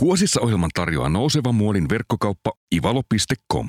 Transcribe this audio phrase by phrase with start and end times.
[0.00, 3.68] Kuosissa ohjelman tarjoaa nouseva muodin verkkokauppa ivalo.com.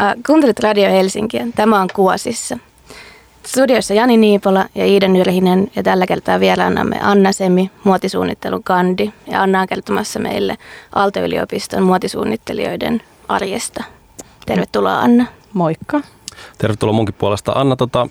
[0.00, 1.46] Äh, kuuntelet Radio Helsinkiä.
[1.56, 2.58] Tämä on Kuosissa.
[3.46, 9.10] Studiossa Jani Niipola ja Iida Nyrhinen ja tällä kertaa vieraanamme Anna Semi, muotisuunnittelun kandi.
[9.26, 10.58] Ja Anna on kertomassa meille
[10.94, 13.84] Aalto-yliopiston muotisuunnittelijoiden arjesta.
[14.46, 15.26] Tervetuloa Anna.
[15.52, 16.00] Moikka.
[16.58, 17.52] Tervetuloa munkin puolesta.
[17.54, 18.08] Anna, tota,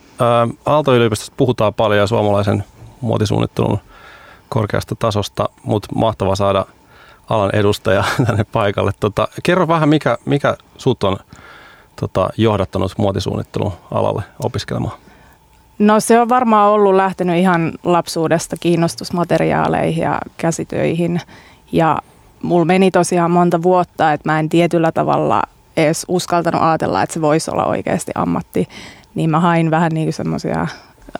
[0.65, 2.63] Aalto-yliopistosta puhutaan paljon suomalaisen
[3.01, 3.79] muotisuunnittelun
[4.49, 6.65] korkeasta tasosta, mutta mahtava saada
[7.29, 8.91] alan edustaja tänne paikalle.
[8.99, 11.17] Tota, kerro vähän, mikä, mikä sut on
[11.95, 14.97] tota, johdattanut muotisuunnittelun alalle opiskelemaan?
[15.79, 21.21] No se on varmaan ollut lähtenyt ihan lapsuudesta kiinnostusmateriaaleihin ja käsitöihin.
[21.71, 21.97] Ja
[22.41, 25.43] mulla meni tosiaan monta vuotta, että mä en tietyllä tavalla
[25.77, 28.67] edes uskaltanut ajatella, että se voisi olla oikeasti ammatti.
[29.15, 30.67] Niin mä hain vähän niin kuin semmoisia,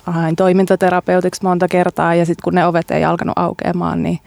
[0.05, 4.20] hain toimintaterapeutiksi monta kertaa ja sitten kun ne ovet ei alkanut aukeamaan, niin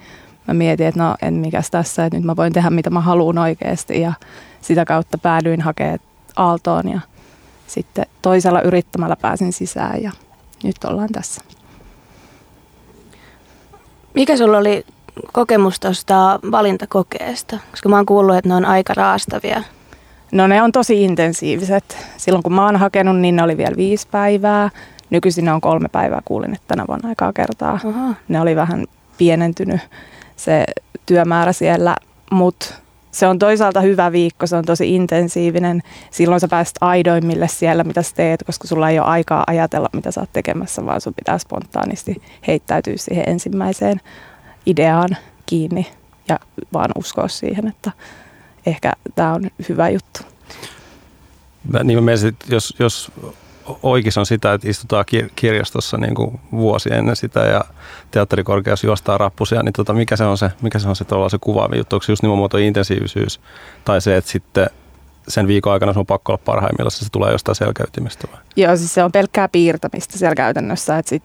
[0.48, 3.38] mä mietin, että no en mikäs tässä, että nyt mä voin tehdä mitä mä haluan
[3.38, 4.12] oikeasti ja
[4.60, 5.98] sitä kautta päädyin hakemaan
[6.36, 7.00] Aaltoon ja
[7.66, 10.12] sitten toisella yrittämällä pääsin sisään ja
[10.64, 11.42] nyt ollaan tässä.
[14.14, 14.84] Mikä sulla oli
[15.32, 17.58] kokemus tuosta valintakokeesta?
[17.70, 19.62] Koska mä oon kuullut, että ne on aika raastavia.
[20.32, 22.06] No ne on tosi intensiiviset.
[22.16, 24.70] Silloin kun mä oon hakenut, niin ne oli vielä viisi päivää.
[25.10, 27.80] Nykyisin ne on kolme päivää, kuulin, että tänä vuonna aikaa kertaa.
[27.84, 28.14] Aha.
[28.28, 28.86] Ne oli vähän
[29.18, 29.80] pienentynyt
[30.36, 30.64] se
[31.06, 31.96] työmäärä siellä,
[32.30, 32.74] mutta
[33.10, 35.82] se on toisaalta hyvä viikko, se on tosi intensiivinen.
[36.10, 40.10] Silloin sä pääset aidoimmille siellä, mitä sä teet, koska sulla ei ole aikaa ajatella, mitä
[40.10, 44.00] sä oot tekemässä, vaan sun pitää spontaanisti heittäytyä siihen ensimmäiseen
[44.66, 45.86] ideaan kiinni
[46.28, 46.38] ja
[46.72, 47.92] vaan uskoa siihen, että
[48.66, 50.20] ehkä tämä on hyvä juttu.
[51.84, 53.12] Niin mä mietin, jos, jos
[53.82, 55.04] oikeus on sitä, että istutaan
[55.36, 57.64] kirjastossa niin kuin vuosi ennen sitä ja
[58.10, 61.76] teatterikorkeassa juostaa rappusia, niin tota, mikä se on se, mikä se on se, se kuvaava
[61.76, 61.96] juttu?
[61.96, 63.40] Onko se just nimenomaan intensiivisyys
[63.84, 64.70] tai se, että sitten
[65.28, 68.40] sen viikon aikana sun on pakko olla parhaimmillaan, se tulee jostain selkäytimistä vai?
[68.56, 71.22] Joo, siis se on pelkkää piirtämistä siellä käytännössä, että sit,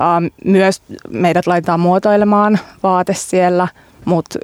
[0.00, 3.68] uh, myös meidät laitetaan muotoilemaan vaate siellä,
[4.04, 4.38] mutta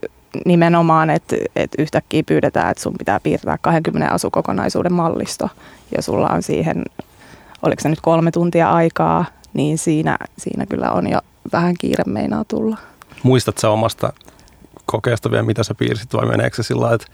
[0.44, 5.49] nimenomaan, että, että yhtäkkiä pyydetään, että sun pitää piirtää 20 asukokonaisuuden mallisto
[5.97, 6.83] ja sulla on siihen
[7.66, 11.19] oliko se nyt kolme tuntia aikaa, niin siinä, siinä kyllä on jo
[11.52, 12.76] vähän kiire meinaa tulla.
[13.22, 14.12] Muistat sä omasta
[14.86, 17.06] kokeesta vielä, mitä sä piirsit vai meneekö se sillä että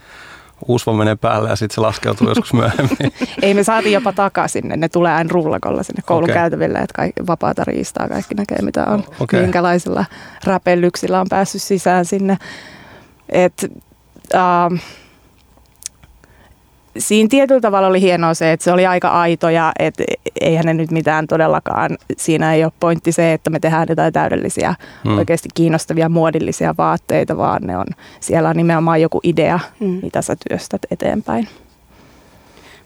[0.68, 3.12] uusva menee päälle ja sitten se laskeutuu joskus myöhemmin?
[3.42, 4.72] Ei, me saatiin jopa takaisin.
[4.76, 6.34] Ne tulee aina rullakolla sinne koulun okay.
[6.34, 9.04] käytäville, että kaikki, vapaata riistaa kaikki näkee, mitä on.
[9.20, 9.40] Okay.
[9.40, 10.04] Minkälaisilla
[10.44, 12.38] räpellyksillä on päässyt sisään sinne.
[13.28, 13.72] Et,
[14.34, 14.78] uh,
[16.98, 19.94] siinä tietyllä tavalla oli hienoa se, että se oli aika aito ja et,
[20.40, 24.74] eihän ne nyt mitään todellakaan, siinä ei ole pointti se, että me tehdään jotain täydellisiä,
[25.04, 25.18] hmm.
[25.18, 27.86] oikeasti kiinnostavia muodillisia vaatteita, vaan ne on,
[28.20, 29.98] siellä on nimenomaan joku idea, hmm.
[30.02, 31.48] mitä sä työstät eteenpäin.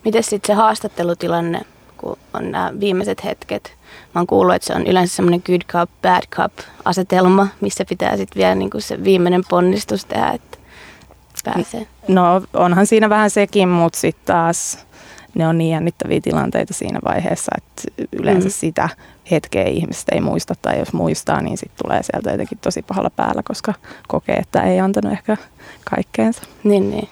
[0.04, 1.60] Miten sitten se haastattelutilanne,
[1.96, 3.74] kun on nämä viimeiset hetket?
[4.14, 6.52] Mä oon kuullut, että se on yleensä semmoinen good cup, bad cup
[6.84, 10.58] asetelma, missä pitää sitten vielä niin se viimeinen ponnistus tehdä, että
[11.44, 11.86] pääsee?
[12.08, 14.78] No onhan siinä vähän sekin, mutta sitten taas
[15.34, 18.52] ne on niin jännittäviä tilanteita siinä vaiheessa, että yleensä mm.
[18.52, 18.88] sitä
[19.30, 23.42] hetkeä ihmiset ei muista tai jos muistaa, niin sitten tulee sieltä jotenkin tosi pahalla päällä,
[23.44, 23.74] koska
[24.08, 25.36] kokee, että ei antanut ehkä
[25.90, 26.42] kaikkeensa.
[26.64, 27.08] Niin, niin.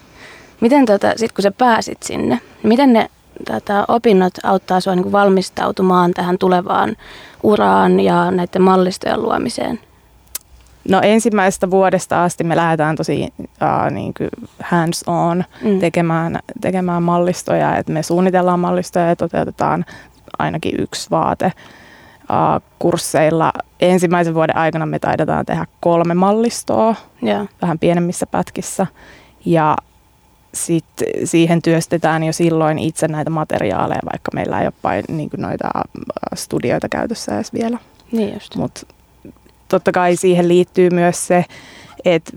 [0.61, 3.09] Miten tota, sit kun sä pääsit sinne, miten ne
[3.51, 6.95] tota, opinnot auttaa sinua niin valmistautumaan tähän tulevaan
[7.43, 9.79] uraan ja näiden mallistojen luomiseen?
[10.89, 14.13] No ensimmäisestä vuodesta asti me lähdetään tosi uh, niin
[14.63, 15.79] hands on mm.
[15.79, 19.85] tekemään, tekemään mallistoja, että me suunnitellaan mallistoja ja toteutetaan
[20.39, 23.53] ainakin yksi vaate uh, kursseilla.
[23.79, 26.95] Ensimmäisen vuoden aikana me taidetaan tehdä kolme mallistoa,
[27.25, 27.47] yeah.
[27.61, 28.87] vähän pienemmissä pätkissä
[29.45, 29.77] ja
[30.53, 35.69] sitten siihen työstetään jo silloin itse näitä materiaaleja, vaikka meillä ei ole pain, niin noita
[36.35, 37.77] studioita käytössä edes vielä.
[38.11, 38.55] Niin just.
[38.55, 38.87] Mut
[39.77, 41.45] totta kai siihen liittyy myös se,
[42.05, 42.31] että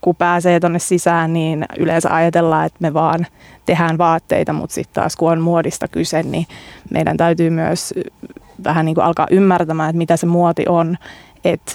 [0.00, 3.26] kun pääsee tuonne sisään, niin yleensä ajatellaan, että me vaan
[3.66, 6.46] tehdään vaatteita, mutta sitten taas kun on muodista kyse, niin
[6.90, 7.94] meidän täytyy myös
[8.64, 10.98] vähän niin kuin alkaa ymmärtämään, että mitä se muoti on,
[11.44, 11.72] että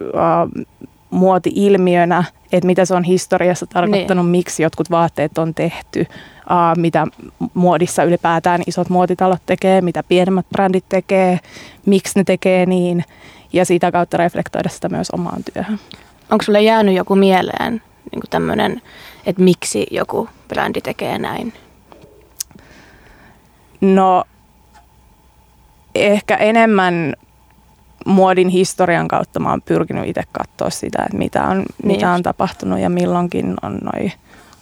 [0.00, 0.64] uh,
[1.10, 4.30] muoti ilmiönä, että mitä se on historiassa tarkoittanut, niin.
[4.30, 7.06] miksi jotkut vaatteet on tehty, uh, mitä
[7.54, 11.40] muodissa ylipäätään isot muotitalot tekee, mitä pienemmät brändit tekee,
[11.86, 13.04] miksi ne tekee niin
[13.52, 15.78] ja sitä kautta reflektoida sitä myös omaan työhön.
[16.30, 18.82] Onko sulle jäänyt joku mieleen niin tämmöinen,
[19.26, 21.52] että miksi joku brändi tekee näin?
[23.80, 24.24] No
[25.94, 27.14] ehkä enemmän
[28.06, 32.22] muodin historian kautta mä oon pyrkinyt itse katsoa sitä, että mitä on, Niin mitä on
[32.22, 34.12] tapahtunut ja milloinkin on noin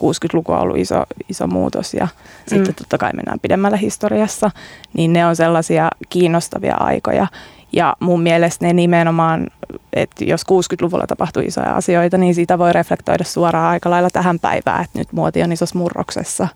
[0.03, 2.49] 60-luku on ollut iso, iso muutos ja mm.
[2.49, 4.51] sitten totta kai mennään pidemmällä historiassa,
[4.93, 7.27] niin ne on sellaisia kiinnostavia aikoja.
[7.73, 9.47] Ja mun mielestä ne nimenomaan,
[9.93, 14.85] että jos 60-luvulla tapahtui isoja asioita, niin sitä voi reflektoida suoraan aika lailla tähän päivään,
[14.85, 16.49] että nyt muoti on isossa murroksessa.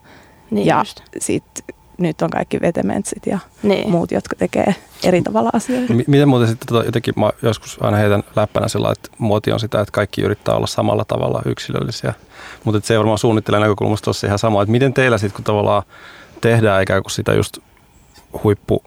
[0.50, 1.00] Niin ja just.
[1.18, 1.44] sit
[1.98, 3.90] nyt on kaikki vetementsit ja Niin.
[3.90, 4.74] muut, jotka tekee
[5.04, 5.92] eri tavalla asioita.
[5.94, 9.60] M- miten muuten sitten tota, jotenkin mä joskus aina heitän läppänä sillä että muoti on
[9.60, 12.14] sitä, että kaikki yrittää olla samalla tavalla yksilöllisiä.
[12.64, 14.62] Mutta se ei varmaan suunnittelijan näkökulmasta ole ihan sama.
[14.62, 15.82] Että miten teillä sitten, kun tavallaan
[16.40, 17.58] tehdään ikään kuin sitä just
[18.44, 18.82] huippu,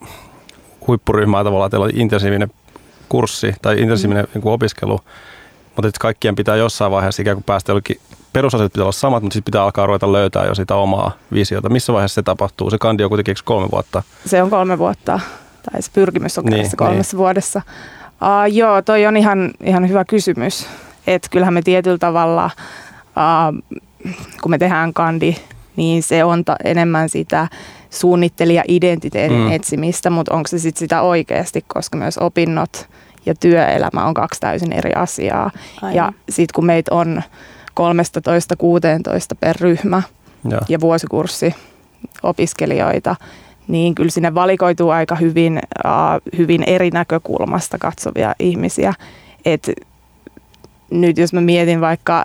[0.88, 2.52] huippuryhmää tavallaan, teillä on intensiivinen
[3.10, 4.42] kurssi tai intensiivinen mm.
[4.42, 5.00] niin opiskelu,
[5.66, 8.00] mutta että kaikkien pitää jossain vaiheessa ikään kuin päästä jollekin
[8.34, 11.70] perusasiat pitää olla samat, mutta sitten pitää alkaa ruveta löytää jo sitä omaa visiota.
[11.70, 12.70] Missä vaiheessa se tapahtuu?
[12.70, 14.04] Se kandi on kuitenkin kolme vuotta.
[14.26, 15.20] Se on kolme vuotta,
[15.72, 17.20] tai se pyrkimys on niin, kolmessa niin.
[17.20, 17.62] vuodessa.
[18.22, 20.68] Uh, joo, toi on ihan, ihan hyvä kysymys.
[21.08, 22.50] Että kyllähän me tietyllä tavalla,
[23.06, 23.80] uh,
[24.42, 25.36] kun me tehdään kandi,
[25.76, 27.48] niin se on ta- enemmän sitä
[27.90, 29.52] suunnittelija-identiteetin Mm.
[29.52, 32.88] etsimistä, mutta onko se sitten sitä oikeasti, koska myös opinnot
[33.26, 35.52] ja työelämä on kaksi täysin eri asiaa.
[35.82, 35.96] Aivan.
[35.96, 37.22] Ja sitten kun meitä on
[37.74, 40.02] 13-16 per ryhmä,
[40.50, 40.60] Ja.
[40.70, 41.56] ja vuosikurssi
[42.24, 43.16] opiskelijoita,
[43.68, 48.94] niin kyllä sinne valikoituu aika hyvin, uh, hyvin eri näkökulmasta katsovia ihmisiä.
[49.46, 49.72] Et
[50.92, 52.24] nyt jos mä mietin vaikka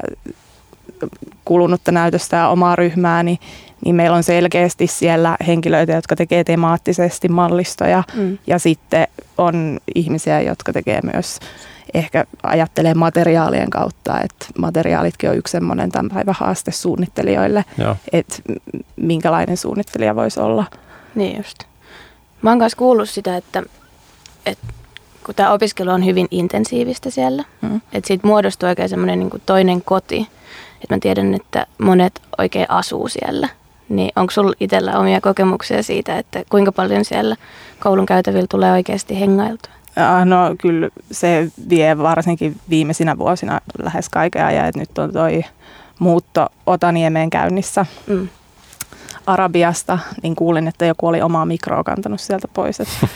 [1.44, 3.38] kulunutta näytöstä ja omaa ryhmää, niin,
[3.84, 8.38] niin meillä on selkeästi siellä henkilöitä, jotka tekee temaattisesti mallistoja Mm.
[8.46, 9.06] ja sitten
[9.38, 11.38] on ihmisiä, jotka tekee myös
[11.94, 17.96] ehkä ajattelee materiaalien kautta, että materiaalitkin on yksi semmoinen tämän päivän haaste suunnittelijoille, Joo.
[18.12, 18.36] että
[18.96, 20.64] minkälainen suunnittelija voisi olla.
[21.14, 21.58] Niin just.
[22.42, 23.62] Mä oon myös kuullut sitä, että,
[24.46, 24.66] että
[25.26, 27.80] kun tämä opiskelu on hyvin intensiivistä siellä, Mm.
[27.92, 30.26] että siitä muodostuu oikein semmoinen niin toinen koti.
[30.82, 33.48] Että mä tiedän, että monet oikein asuu siellä.
[33.88, 37.36] Niin onko sulla itsellä omia kokemuksia siitä, että kuinka paljon siellä
[37.80, 39.72] koulun käytävillä tulee oikeasti hengailtua?
[39.96, 45.44] Ah, No kyllä se vie varsinkin viimeisinä vuosina lähes kaiken ajan, että nyt on toi
[45.98, 48.28] muutto Otaniemeen käynnissä Mm.
[49.26, 52.80] Arabiasta, niin kuulin, että joku oli omaa mikroa kantanut sieltä pois.
[52.80, 52.94] Että,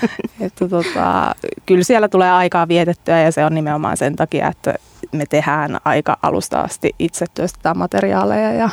[0.40, 1.34] että tota,
[1.66, 4.74] kyllä siellä tulee aikaa vietettyä ja se on nimenomaan sen takia, että
[5.16, 8.70] me tehdään aika alusta asti itse työstetään materiaaleja ja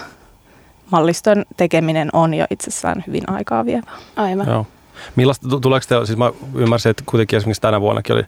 [0.92, 3.94] malliston tekeminen on jo itsessään hyvin aikaa vievää.
[4.16, 4.48] Aivan.
[4.48, 4.68] Joo.
[5.16, 8.24] Millaista, tu- tuleeko te, siis mä ymmärsin, että kuitenkin esimerkiksi tänä vuonnakin oli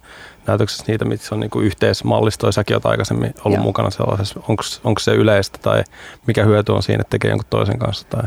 [0.48, 3.64] näytöksessä niitä, missä on niinku yhteismallistoja, säkin olet aikaisemmin ollut Joo.
[3.64, 4.40] mukana sellaisessa.
[4.84, 5.84] Onko se yleistä tai
[6.28, 8.24] mikä hyöty on siinä, että tekee jonkun toisen kanssa tai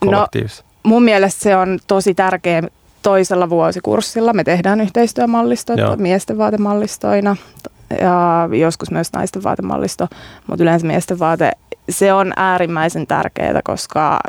[0.00, 0.70] kollektiivisesti?
[0.82, 2.62] mun mielestä se on tosi tärkeä
[3.02, 4.32] toisella vuosikurssilla.
[4.32, 5.96] Me tehdään yhteistyömallistot Joo.
[5.96, 7.36] miesten vaatemallistoina
[8.00, 10.08] ja joskus myös naisten vaatemallisto,
[10.46, 11.52] mutta yleensä miesten vaate,
[11.88, 14.20] se on äärimmäisen tärkeää, koska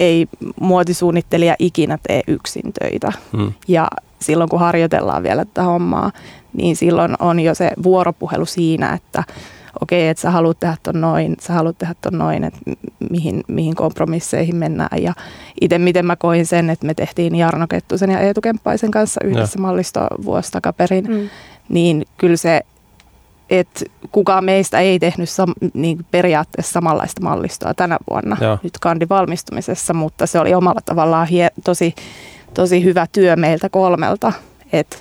[0.00, 0.26] ei
[0.60, 3.12] muotisuunnittelija ikinä tee yksin töitä.
[3.36, 3.52] Hmm.
[3.68, 3.88] Ja
[4.20, 6.12] silloin kun harjoitellaan vielä tätä hommaa,
[6.52, 9.24] niin silloin on jo se vuoropuhelu siinä, että
[9.80, 12.60] okei, että sä haluat tehdä ton noin, sä haluat tehdä ton noin, että
[13.10, 15.02] mihin, mihin kompromisseihin mennään.
[15.02, 15.14] Ja
[15.60, 19.58] itse miten mä koin sen, että me tehtiin Jarno Kettusen ja Eetu Kemppaisen kanssa yhdessä
[19.58, 21.28] mallisto vuosi takaperin, Mm.
[21.68, 22.60] Niin kyllä se,
[23.50, 28.58] että kukaan meistä ei tehnyt sam- niin periaatteessa samanlaista mallistoa tänä vuonna Joo.
[28.62, 31.94] nyt kandin valmistumisessa, mutta se oli omalla tavallaan hie- tosi,
[32.54, 34.32] tosi hyvä työ meiltä kolmelta,
[34.72, 34.96] että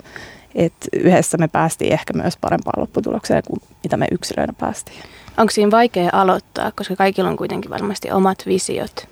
[0.55, 4.97] et yhdessä me päästiin ehkä myös parempaan lopputulokseen kuin mitä me yksilöinä päästiin.
[5.37, 9.07] Onko siinä vaikea aloittaa, koska kaikilla on kuitenkin varmasti omat visiot,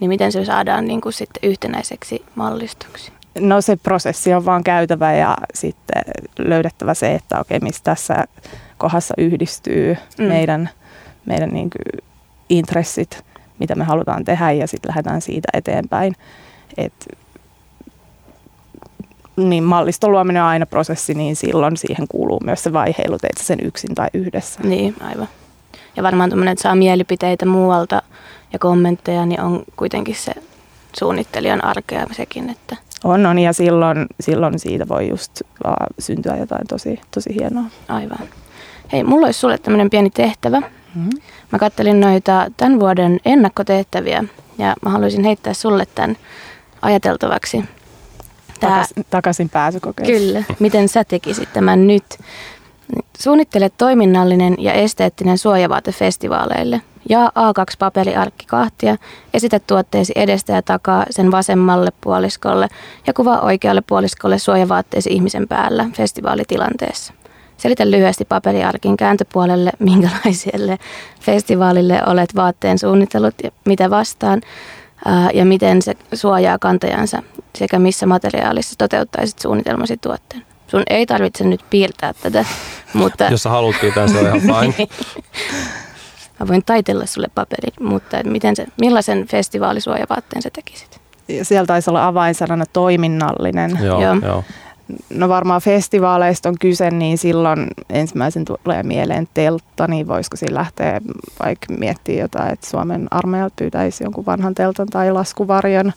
[0.00, 3.12] niin miten se saadaan niin kuin sitten yhtenäiseksi mallistoksi?
[3.38, 6.02] No se prosessi on vaan käytävä ja sitten
[6.38, 8.24] löydettävä se, että okei, mistä tässä
[8.78, 10.24] kohdassa yhdistyy Mm.
[10.24, 10.70] meidän,
[11.26, 12.04] meidän niin kuin
[12.48, 13.24] intressit,
[13.58, 16.14] mitä me halutaan tehdä ja sitten lähdetään siitä eteenpäin.
[16.76, 16.92] Et,
[19.36, 23.44] niin malliston luominen on aina prosessi, niin silloin siihen kuuluu myös se vaiheilu, teet sä
[23.44, 24.60] sen yksin tai yhdessä.
[24.62, 25.28] Niin, aivan.
[25.96, 28.02] Ja varmaan tuommoinen, että saa mielipiteitä muualta
[28.52, 30.32] ja kommentteja, niin on kuitenkin se
[30.98, 36.66] suunnittelijan arkea sekin, että On, on ja silloin, silloin siitä voi just vaan syntyä jotain
[36.66, 37.64] tosi, tosi hienoa.
[37.88, 38.28] aivan.
[38.92, 40.60] Hei, mulla olisi sulle tämmöinen pieni tehtävä.
[40.60, 41.10] Mm-hmm.
[41.52, 44.24] Mä kattelin noita tämän vuoden ennakkotehtäviä
[44.58, 46.16] ja mä haluaisin heittää sulle tämän
[46.82, 47.64] ajateltavaksi.
[48.60, 50.18] Tää, Takas, takaisin pääsykokeiluun.
[50.20, 52.04] Kyllä, miten sä tekisit tämän nyt?
[53.18, 56.80] Suunnittele toiminnallinen ja esteettinen suojavaate festivaaleille.
[57.08, 58.96] Ja A2 paperiarkki kahtia,
[59.34, 62.68] esitä tuotteesi edestä ja takaa sen vasemmalle puoliskolle
[63.06, 67.12] ja kuvaa oikealle puoliskolle suojavaatteesi ihmisen päällä festivaalitilanteessa.
[67.56, 70.78] Selitä lyhyesti paperiarkin kääntöpuolelle, minkälaiselle
[71.20, 74.40] festivaalille olet vaatteen suunnitellut ja mitä vastaan
[75.34, 77.22] ja miten se suojaa kantajansa
[77.58, 80.42] sekä missä materiaalissa toteuttaisit suunnitelmasi tuotteen.
[80.66, 82.44] Sun ei tarvitse nyt piirtää tätä,
[82.94, 83.24] mutta...
[83.24, 84.88] Jos sä haluat piirtää, se on ihan fine.
[86.40, 91.00] Mä voin taitella sulle paperin, mutta miten se, millaisen festivaalisuojavaatteen sä tekisit?
[91.28, 93.78] Ja siellä taisi olla avainsanana toiminnallinen.
[93.82, 94.14] Joo, joo.
[94.22, 94.44] joo.
[95.10, 101.00] No varmaan festivaaleista on kyse, niin silloin ensimmäisen tulee mieleen teltta, niin voisiko siinä lähteä
[101.44, 105.92] vaikka miettiä jotain, että Suomen armeijalta pyytäisi jonkun vanhan teltan tai laskuvarjon.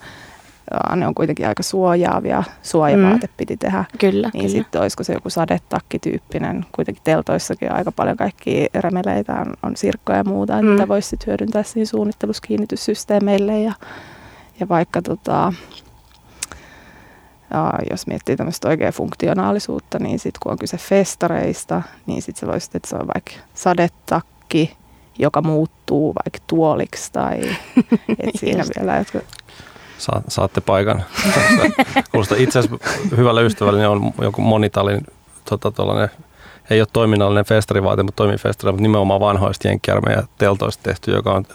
[0.95, 3.33] Ne on kuitenkin aika suojaavia, suojavaate mm.
[3.37, 3.85] piti tehdä.
[3.99, 9.77] Kyllä, Niin sitten olisiko se joku sadetakkityyppinen, kuitenkin teltoissakin aika paljon kaikki remeleitä on, on
[9.77, 10.67] sirkkoja ja muuta, mm.
[10.67, 13.73] mitä voisi sitten hyödyntää siinä suunnittelussa kiinnityssysteemeille ja,
[14.59, 15.53] ja vaikka tota,
[17.53, 22.47] ja jos miettii tämmöistä oikea funktionaalisuutta, niin sitten kun on kyse festareista, niin sitten se
[22.47, 24.77] voisi, että se on vaikka sadetakki,
[25.19, 27.41] joka muuttuu vaikka tuoliksi tai
[28.19, 29.19] et siinä vielä jotka
[30.03, 31.03] Sa- saatte paikan.
[32.11, 35.07] Kuulostaa itse asiassa hyvällä ystävällä niin on joku monitalin,
[35.49, 36.09] tota, tollainen,
[36.69, 41.45] ei ole toiminnallinen festarivaate, mutta toimii festari, mutta nimenomaan vanhoista jenkkiarmeijan teltoista tehty, joka on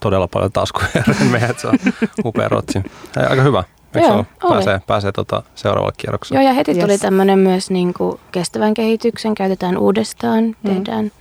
[0.00, 1.78] todella paljon taskuja että se on
[2.24, 2.78] upea rotsi.
[3.16, 3.64] Hei, aika hyvä.
[3.94, 4.24] Eikö Joo, ole?
[4.44, 4.52] oli.
[4.54, 6.42] Pääsee, pääsee tota seuraavalle kierrokselle.
[6.42, 7.00] Joo, ja heti tuli Yes.
[7.00, 10.54] tämmöinen myös niin kuin kestävän kehityksen, käytetään uudestaan, Mm.
[10.74, 11.12] tehdään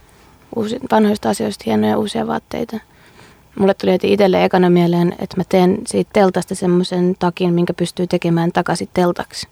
[0.55, 2.77] uusi, vanhoista asioista hienoja uusia vaatteita.
[3.59, 8.07] Mulle tuli heti itselle ekana mieleen, että mä teen siitä teltasta semmoisen takin, minkä pystyy
[8.07, 9.47] tekemään takaisin teltaksi.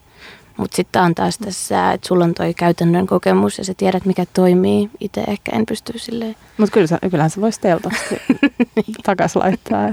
[0.56, 4.24] Mutta sitten on taas tässä, että sulla on toi käytännön kokemus ja sä tiedät, mikä
[4.32, 4.90] toimii.
[5.00, 6.36] Itse ehkä en pysty silleen.
[6.56, 8.14] Mutta kyllä, sä- kyllähän se voisi teltasta
[9.06, 9.88] takas laittaa.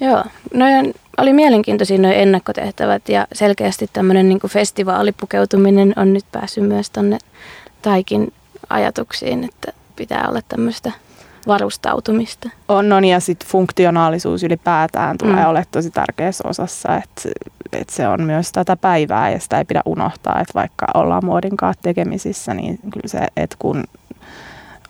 [0.00, 0.24] Joo,
[0.54, 0.64] no
[1.18, 7.18] oli mielenkiintoisia nuo ennakkotehtävät ja selkeästi tämmöinen niin festivaalipukeutuminen on nyt päässyt myös tonne
[7.82, 8.32] Taikin
[8.70, 10.92] ajatuksiin, että pitää olla tämmöistä
[11.46, 12.48] varustautumista.
[12.68, 15.46] On, on ja sitten funktionaalisuus ylipäätään tulee Mm.
[15.46, 17.28] olemaan tosi tärkeässä osassa, että
[17.72, 21.56] et se on myös tätä päivää ja sitä ei pidä unohtaa, että vaikka ollaan muodin
[21.56, 23.84] kanssa tekemisissä, niin kyllä se, että kun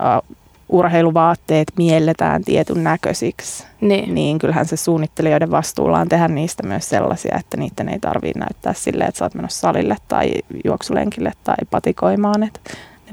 [0.00, 0.36] uh,
[0.68, 7.36] urheiluvaatteet mielletään tietyn näköisiksi, Niin, niin kyllähän se suunnittelijoiden vastuulla on tehdä niistä myös sellaisia,
[7.40, 10.32] että niiden ei tarvitse näyttää silleen, että sä oot menossa salille tai
[10.64, 12.60] juoksulenkille tai patikoimaan, että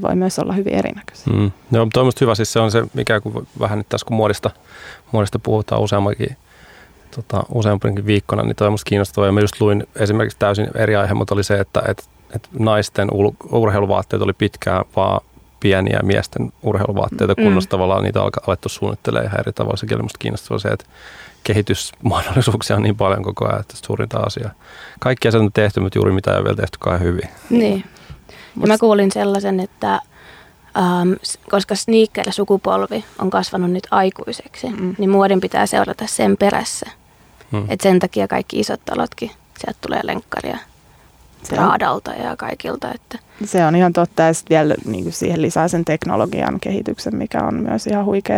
[0.02, 1.34] ne voi myös olla hyvin erinäköisiä.
[1.34, 1.52] Mm.
[1.72, 2.36] Joo, mutta on musta hyvä.
[2.36, 4.50] Siis se on se, mikä kun vähän nyt tässä kun muodista,
[5.12, 6.38] muodista puhutaan useammankin,
[7.16, 9.28] tota, useampankin viikkona, niin toi on musta kiinnostavaa.
[9.28, 13.10] Ja mä just luin esimerkiksi täysin eri aihe, mutta oli se, että et, et naisten
[13.14, 15.22] ul- urheiluvaatteet oli pitkään vaan
[15.60, 17.44] pieniä miesten urheiluvaatteita, Mm.
[17.44, 19.78] kunnossa tavallaan niitä alka- alettu suunnittelemaan ihan eri tavalla.
[19.78, 20.86] Sekin oli musta kiinnostavaa se, että
[21.44, 24.52] kehitysmahdollisuuksia on niin paljon koko ajan, että suurinta asiaa.
[25.00, 27.30] Kaikki asiat on tehty, mutta juuri mitä ei ole vielä tehty kai hyvin.
[27.50, 27.84] niin.
[28.62, 29.94] Ja mä kuulin sellaisen, että
[30.78, 31.12] ähm,
[31.50, 34.96] koska sneaker-sukupolvi on kasvanut nyt aikuiseksi, Mm.
[34.98, 36.86] niin muodin pitää seurata sen perässä.
[37.52, 37.66] Hmm.
[37.70, 40.58] Et sen takia kaikki isot talotkin, sieltä tulee lenkkaria
[41.44, 42.92] Se Raadalta ja kaikilta.
[42.96, 47.16] Että, se on ihan totta ja sitten vielä niin kuin siihen lisää sen teknologian kehityksen,
[47.16, 48.38] mikä on myös ihan huikea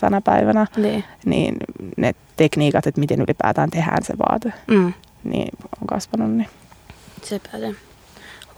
[0.00, 0.66] tänä päivänä.
[0.76, 1.04] niin.
[1.24, 1.56] Niin
[1.96, 4.92] ne tekniikat, että miten ylipäätään tehdään se vaate, Mm.
[5.24, 5.48] niin
[5.80, 6.30] on kasvanut.
[6.30, 6.48] Niin.
[7.22, 7.40] Se.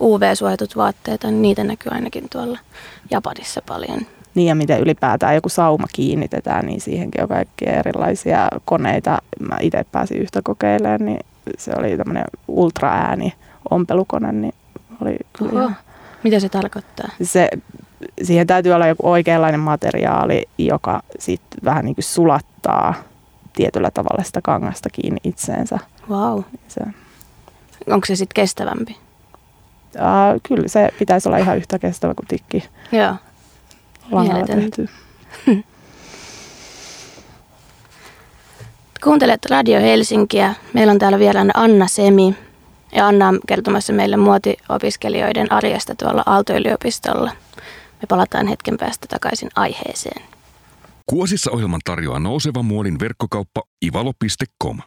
[0.03, 2.59] UV-suojatut vaatteet, niin niitä näkyy ainakin tuolla
[3.11, 4.07] Japanissa paljon.
[4.35, 9.19] Niin ja miten ylipäätään joku sauma kiinnitetään, niin siihenkin on kaikkia erilaisia koneita.
[9.41, 11.21] Mä itse pääsin yhtä kokeilemaan, niin
[11.59, 13.33] se oli tämmöinen ultraääni
[13.71, 14.55] ompelukone, niin
[15.03, 15.61] oli kyllä Oho.
[15.61, 15.77] ihan-
[16.23, 17.09] Mitä se tarkoittaa?
[17.23, 17.49] se,
[18.23, 22.95] siihen täytyy olla joku oikeanlainen materiaali, joka sitten vähän niin kuin sulattaa
[23.53, 25.79] tietyllä tavalla sitä kangasta kiinni itseensä.
[26.11, 26.41] Wow.
[26.69, 26.81] Se,
[27.91, 28.97] Onko se sitten kestävämpi?
[29.99, 33.15] Ää, kyllä se pitäisi olla ihan yhtä kestävä kuin tikki Joo.
[34.11, 34.89] langalla tehty.
[39.05, 40.55] Kuuntelet Radio Helsinkiä.
[40.73, 42.37] Meillä on täällä vielä Anna Semi.
[42.93, 47.31] Ja Anna on kertomassa meille muotiopiskelijoiden arjesta tuolla Aalto-yliopistolla.
[48.03, 50.23] Me palataan hetken päästä takaisin aiheeseen.
[51.07, 54.79] Kuosissa ohjelman tarjoaa nouseva muodin verkkokauppa ivalo.com.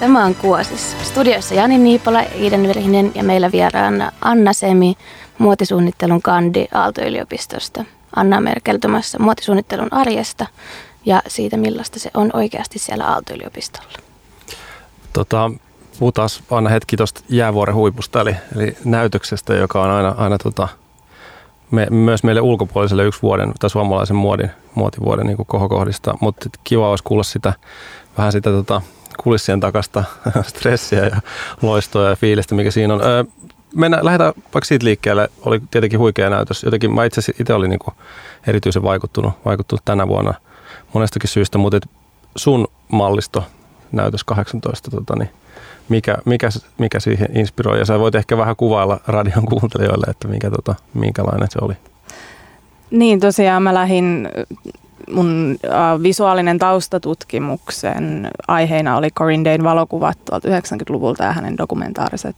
[0.00, 0.96] Tämä on Kuosissa.
[1.02, 4.94] Studiossa Jani Niipola, Iiden Virhinen ja meillä vieraana Anna Semi,
[5.38, 7.84] muotisuunnittelun kandi Aalto-yliopistosta.
[8.16, 10.46] Anna on meille kertomassa muotisuunnittelun arjesta
[11.04, 13.92] ja siitä, millaista se on oikeasti siellä Aalto-yliopistolla.
[15.12, 15.50] Tota,
[15.98, 20.68] puhutaan aina hetki tuosta jäävuoren huipusta, eli, eli näytöksestä, joka on aina, aina tota,
[21.70, 27.04] me, myös meille ulkopuoliselle yksi vuoden tai suomalaisen muodin, muotivuoden niin kohokohdista, mutta kiva olisi
[27.04, 27.52] kuulla sitä,
[28.18, 28.82] vähän sitä tota,
[29.22, 30.04] kulissien takasta
[30.50, 31.20] stressiä ja
[31.62, 33.00] loistoa ja fiilistä, mikä siinä on.
[33.00, 33.24] Öö,
[33.74, 35.28] mennään, lähdetään vaikka siitä liikkeelle.
[35.44, 36.62] Oli tietenkin huikea näytös.
[36.62, 37.94] Jotenkin mä itse itse olin niin
[38.46, 40.34] erityisen vaikuttunut, vaikuttunut tänä vuonna
[40.94, 41.80] monestakin syystä, mutta
[42.36, 43.44] sun mallisto
[43.92, 45.30] näytös 18, tota, niin
[45.88, 46.48] mikä, mikä,
[46.78, 47.78] mikä siihen inspiroi?
[47.78, 51.74] Ja sä voit ehkä vähän kuvailla radion kuuntelijoille, että mikä, tota, minkälainen se oli.
[52.90, 54.28] Niin, tosiaan mä lähdin
[55.10, 62.36] mun äh, visuaalinen taustatutkimuksen aiheena oli Corinne Dayn valokuvat 1990-luvulta ja hänen dokumentaariset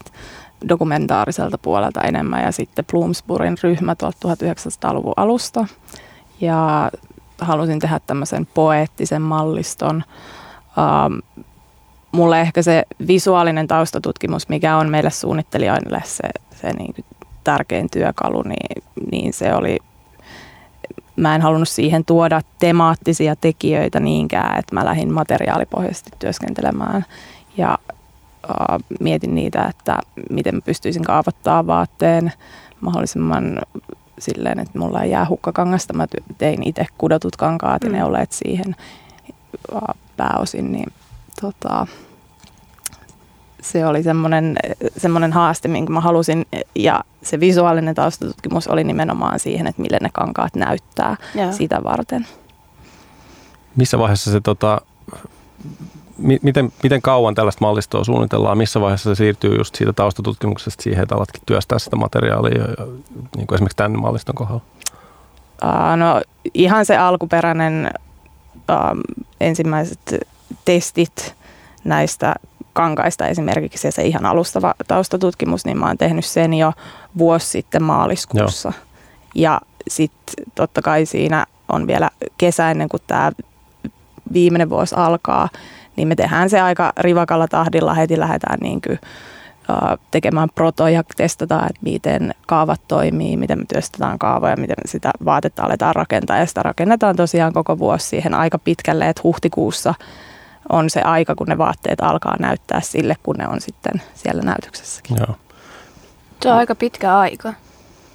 [0.69, 5.67] dokumentaariselta puolelta enemmän ja sitten Bloomsburyn ryhmä 1900-luvun alusta.
[6.41, 6.91] Ja
[7.41, 10.05] halusin tehdä tämmöisen poeettisen malliston.
[10.79, 11.47] Ähm,
[12.13, 16.29] mulle ehkä se visuaalinen taustatutkimus, mikä on meille suunnittelijoille se,
[16.61, 16.95] se niin
[17.45, 19.79] tärkein työkalu, niin, niin se oli
[21.17, 27.05] mä en halunnut siihen tuoda temaattisia tekijöitä niinkään, että mä lähdin materiaalipohjaisesti työskentelemään
[27.57, 27.79] ja
[28.51, 29.99] äh, mietin niitä, että
[30.31, 32.33] miten mä pystyisin kaavoittamaan vaatteen
[32.81, 33.59] mahdollisimman
[34.19, 35.95] silleen, että mulla ei jää hukkakangasta.
[35.95, 36.07] Mä
[36.39, 38.05] tein itse kudotut kankaat ja ne mm.
[38.05, 38.77] olleet siihen
[39.75, 39.81] äh,
[40.17, 40.93] pääosin, niin
[41.41, 41.87] tota,
[43.63, 44.57] se oli semmoinen,
[44.97, 50.09] semmoinen haaste, minkä mä halusin, ja se visuaalinen taustatutkimus oli nimenomaan siihen, että millä ne
[50.13, 51.53] kankaat näyttää Joo.
[51.53, 52.27] sitä varten.
[53.77, 54.81] Missä vaiheessa se, tota,
[56.43, 61.15] miten, miten kauan tällaista mallistoa suunnitellaan, missä vaiheessa se siirtyy just siitä taustatutkimuksesta siihen, että
[61.15, 62.65] alatkin työstää sitä materiaalia,
[63.37, 64.63] niin kuin esimerkiksi tämän malliston kohdalla?
[65.65, 66.23] Uh, no
[66.55, 67.91] ihan se alkuperäinen
[68.55, 70.15] uh, ensimmäiset
[70.65, 71.35] testit
[71.85, 72.35] näistä
[72.73, 76.73] kankaista esimerkiksi ja se ihan alustava taustatutkimus, niin mä oon tehnyt sen jo
[77.19, 78.69] vuosi sitten maaliskuussa.
[78.69, 78.85] Joo.
[79.35, 83.33] Ja sitten totta kai siinä on vielä kesä ennen kuin tämä
[84.33, 85.49] viimeinen vuosi alkaa,
[85.97, 88.99] niin me tehdään se aika rivakalla tahdilla, heti lähdetään niin kuin,
[90.11, 95.95] tekemään protoja, testataan, että miten kaavat toimii, miten me työstetään kaavoja, miten sitä vaatetta aletaan
[95.95, 96.39] rakentaa.
[96.39, 99.95] Ja sitä rakennetaan tosiaan koko vuosi siihen aika pitkälle, että huhtikuussa–
[100.73, 105.17] on se aika, kun ne vaatteet alkaa näyttää sille, kun ne on sitten siellä näytöksessäkin.
[105.17, 105.37] Joo.
[106.43, 107.53] Se on aika pitkä aika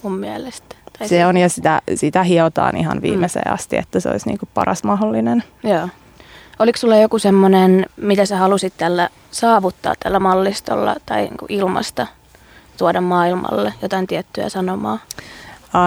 [0.04, 0.76] mun mielestä.
[1.00, 3.54] Tai se on ja sitä, sitä hiotaan ihan viimeiseen mm.
[3.54, 5.44] asti, että se olisi niin kuin paras mahdollinen.
[5.64, 5.90] Joo.
[6.60, 12.08] Oliko sulla joku semmoinen, mitä sä halusit tällä saavuttaa tällä mallistolla tai niin ilmasta
[12.78, 15.00] tuoda maailmalle jotain tiettyä sanomaa?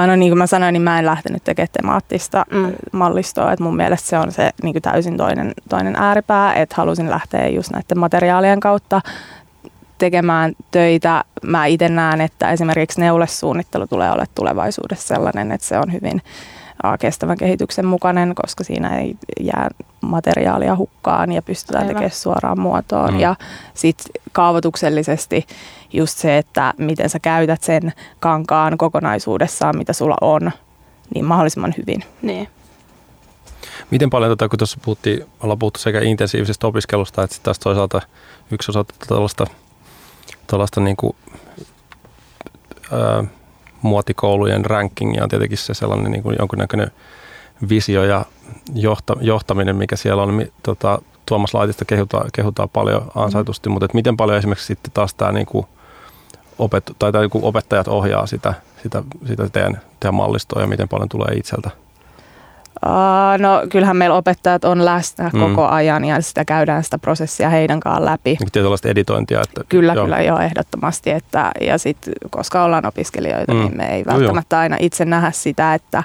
[0.06, 2.72] No niin kuin mä sanoin, niin mä en lähtenyt tekemään temaattista mm.
[2.92, 3.52] mallistoa.
[3.52, 7.48] Että mun mielestä se on se niin kuin täysin toinen, toinen ääripää, että halusin lähteä
[7.48, 9.00] just näiden materiaalien kautta
[9.98, 11.24] tekemään töitä.
[11.42, 16.22] Mä itse näen, että esimerkiksi neulesuunnittelu tulee olemaan tulevaisuudessa sellainen, että se on hyvin
[16.98, 19.68] kestävän kehityksen mukainen, koska siinä ei jää
[20.00, 21.94] materiaalia hukkaan ja pystytään Aivan.
[21.94, 23.14] tekemään suoraan muotoon.
[23.14, 23.20] Mm.
[23.20, 23.36] Ja
[23.74, 25.46] sitten kaavoituksellisesti
[25.92, 30.50] just se, että miten sä käytät sen kankaan kokonaisuudessaan, mitä sulla on,
[31.14, 32.04] niin mahdollisimman hyvin.
[32.22, 32.48] Niin.
[33.90, 38.02] Miten paljon, tota, kun tuossa puhuttiin, ollaan puhuttu sekä intensiivisestä opiskelusta, että taas toisaalta
[38.50, 39.46] yksi osa tuollaista,
[40.46, 41.16] tuollaista niin kuin,
[42.92, 43.24] ää,
[43.82, 46.90] muotikoulujen rankingia on tietenkin se sellainen niin kuin jonkunnäköinen
[47.68, 48.24] visio ja
[48.74, 50.46] johta, johtaminen, mikä siellä on.
[50.62, 53.72] Tota, Tuomas Laitista kehutaan, kehutaan paljon ansaitusti, mm.
[53.72, 55.66] mutta miten paljon esimerkiksi sitten taas tämä niin kuin
[56.58, 61.08] opet, tai, tai kun opettajat ohjaa sitä, sitä, sitä teidän, teidän mallistoa ja miten paljon
[61.08, 61.70] tulee itseltä?
[62.86, 65.40] Uh, no kyllähän meillä opettajat on läsnä mm.
[65.40, 68.36] koko ajan ja sitä käydään sitä prosessia heidän kanssaan läpi.
[68.40, 69.40] Niin tietynlaista editointia.
[69.40, 70.04] Että, kyllä, joo.
[70.04, 71.10] kyllä joo, ehdottomasti.
[71.10, 73.60] Että, ja sitten koska ollaan opiskelijoita, mm.
[73.60, 76.02] niin me ei välttämättä no, aina itse nähdä sitä, että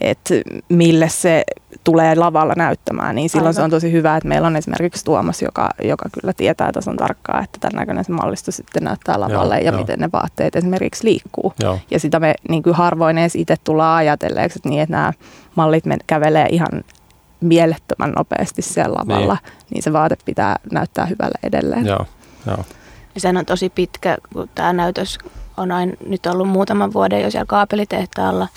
[0.00, 0.34] että
[0.68, 1.44] mille se
[1.84, 3.54] tulee lavalla näyttämään, niin silloin Aivan.
[3.54, 7.44] se on tosi hyvä, että meillä on esimerkiksi Tuomas, joka, joka kyllä tietää tason tarkkaan,
[7.44, 9.80] että tämän näköinen se mallisto sitten näyttää lavalle joo, ja joo.
[9.80, 11.54] miten ne vaatteet esimerkiksi liikkuu.
[11.60, 11.78] Joo.
[11.90, 15.12] Ja sitä me niin kuin harvoin edes itse tullaan ajatelleeksi, että niin, että nämä
[15.54, 16.84] mallit kävelee ihan
[17.40, 21.86] mielettömän nopeasti siellä lavalla, niin, niin se vaate pitää näyttää hyvälle edelleen.
[21.86, 22.06] Joo,
[22.46, 22.64] joo.
[23.14, 25.18] Ja sehän on tosi pitkä, kun tämä näytös
[25.56, 28.48] on aina nyt ollut muutaman vuoden jo siellä kaapelitehtaalla,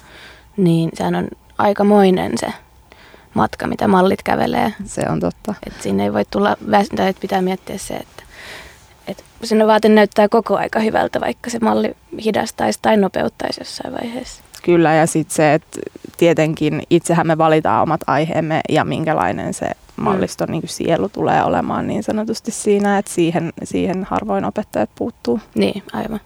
[0.64, 2.54] niin sehän on aikamoinen se
[3.34, 4.74] matka, mitä mallit kävelee.
[4.86, 5.54] Se on totta.
[5.68, 8.24] Et sinne ei voi tulla väsyntää, että pitää miettiä se, että
[9.08, 14.44] et sinne vaate näyttää koko aika hyvältä, vaikka se malli hidastaisi tai nopeuttaisi jossain vaiheessa.
[14.64, 15.80] Kyllä, ja sitten se, että
[16.18, 22.04] tietenkin itsehän me valitaan omat aiheemme ja minkälainen se malliston niin sielu tulee olemaan niin
[22.04, 25.40] sanotusti siinä, että siihen, siihen harvoin opettajat puuttuu.
[25.56, 26.20] Niin, aivan.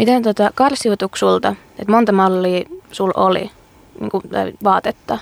[0.00, 3.50] Miten tota, karsiutuiko sulta, että monta mallia sul oli
[4.00, 4.22] niin kuin,
[4.64, 5.18] vaatetta?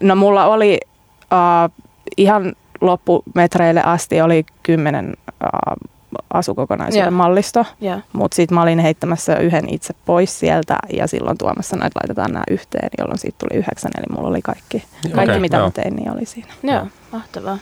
[0.00, 0.80] No mulla oli
[1.14, 1.84] uh,
[2.16, 5.90] ihan loppumetreille asti oli kymmenen uh,
[6.32, 7.12] asukokonaisuuden yeah.
[7.12, 8.02] mallisto, yeah.
[8.12, 12.44] mutta sitten mä olin heittämässä yhden itse pois sieltä ja silloin tuomassa näitä laitetaan nämä
[12.50, 15.66] yhteen, jolloin siitä tuli yhdeksän, eli mulla oli kaikki, kaikki okay, mitä joo.
[15.66, 16.52] mä tein, niin oli siinä.
[16.62, 17.58] Joo, mahtavaa.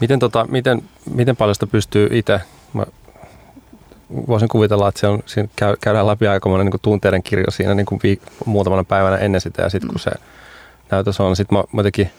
[0.00, 0.82] Miten, tota, miten,
[1.14, 2.40] miten paljon sitä pystyy itse,
[2.72, 2.86] mä
[4.28, 7.86] voisin kuvitella, että se on, siinä käy, käydään läpi aikamoinen niin tunteiden kirjo siinä niin
[7.86, 10.00] kuin viik- muutamana päivänä ennen sitä ja sitten kun mm.
[10.00, 10.10] se
[10.90, 12.10] näytös on, sitten mä, mä tekin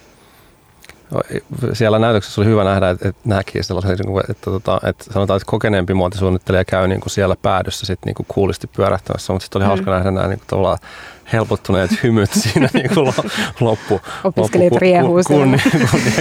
[1.73, 5.51] siellä näytöksessä oli hyvä nähdä, että, että näki sellaisen, että, että, että, että sanotaan, että
[5.51, 9.65] kokeneempi muotisuunnittelija käy niin kuin siellä päädyssä sitten niin kuin kuulisti pyörähtämässä, mutta sitten oli
[9.65, 9.67] mm.
[9.67, 10.77] hauska nähdä nämä niin kuin,
[11.33, 13.13] helpottuneet hymyt siinä niin kuin
[13.59, 15.57] loppu, Opiskelijat riehuu kun,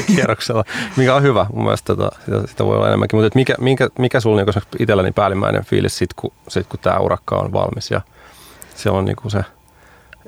[0.07, 0.65] kierroksella,
[0.97, 1.47] mikä on hyvä.
[1.53, 3.21] Mun mielestä tota, sitä, sitä, voi olla enemmänkin.
[3.21, 7.37] Mutta mikä, mikä, mikä sulla niin itselläni päällimmäinen fiilis sitten, kun, sit, kun tämä urakka
[7.37, 8.01] on valmis ja
[8.75, 9.45] siellä on niin kuin se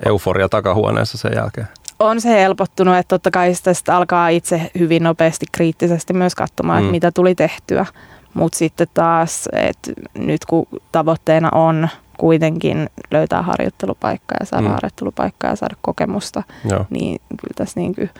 [0.06, 1.68] euforia takahuoneessa sen jälkeen?
[2.08, 6.84] On se helpottunut, että totta kai sitä alkaa itse hyvin nopeasti kriittisesti myös katsomaan, mm.
[6.84, 7.86] että mitä tuli tehtyä.
[8.34, 11.88] Mutta sitten taas, että nyt kun tavoitteena on
[12.18, 14.72] kuitenkin löytää harjoittelupaikkaa ja saada mm.
[14.72, 16.86] harjoittelupaikkaa ja saada kokemusta, Joo.
[16.90, 18.10] niin kyllä tässä niin kuin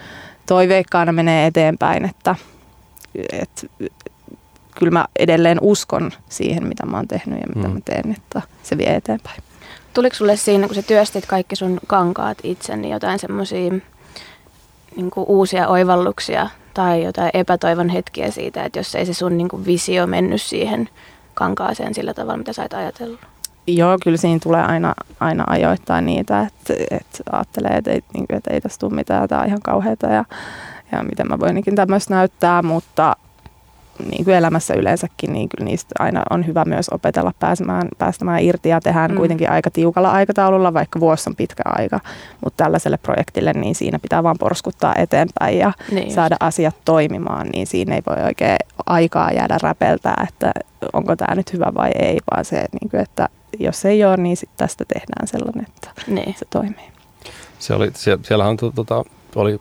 [0.45, 2.35] toiveikkaana menee eteenpäin, että,
[3.31, 3.67] että
[4.75, 7.73] kyllä mä edelleen uskon siihen, mitä mä oon tehnyt ja mitä mm.
[7.73, 9.43] mä teen, että se vie eteenpäin.
[9.93, 13.71] Tuliko sulle siinä, kun sä työstit kaikki sun kankaat itse, niin jotain semmoisia
[14.95, 19.65] niin uusia oivalluksia tai jotain epätoivon hetkiä siitä, että jos ei se sun niin kuin
[19.65, 20.89] visio mennyt siihen
[21.33, 23.19] kankaaseen sillä tavalla, mitä sä et ajatellut?
[23.67, 28.37] Joo, kyllä siinä tulee aina, aina ajoittain niitä, että, että ajattelee, että ei, niin kuin,
[28.37, 30.25] että ei tästä tule mitään, tämä on ihan kauheata ja,
[30.91, 33.15] ja miten mä voinkin tämmöistä näyttää, mutta
[34.09, 38.69] niin kuin elämässä yleensäkin, niin kyllä niistä aina on hyvä myös opetella pääsemään, päästämään irti
[38.69, 39.17] ja tehdään mm.
[39.17, 41.99] kuitenkin aika tiukalla aikataululla, vaikka vuosi on pitkä aika.
[42.43, 46.43] Mutta tällaiselle projektille, niin siinä pitää vaan porskuttaa eteenpäin ja niin saada just.
[46.43, 50.51] asiat toimimaan, niin siinä ei voi oikein aikaa jäädä räpeltää, että
[50.93, 53.29] onko tämä nyt hyvä vai ei, vaan se, niin kuin, että
[53.59, 56.35] jos ei ole, niin sit tästä tehdään sellainen, että niin.
[56.39, 56.91] se toimii.
[57.59, 59.03] Se oli, sie, siellähän tuota,
[59.35, 59.59] oli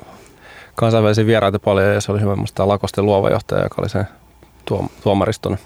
[0.75, 4.05] kansainvälisiä vieraita paljon ja se oli hyvä musta Lakosten luova johtaja, joka oli se
[5.03, 5.59] tuomariston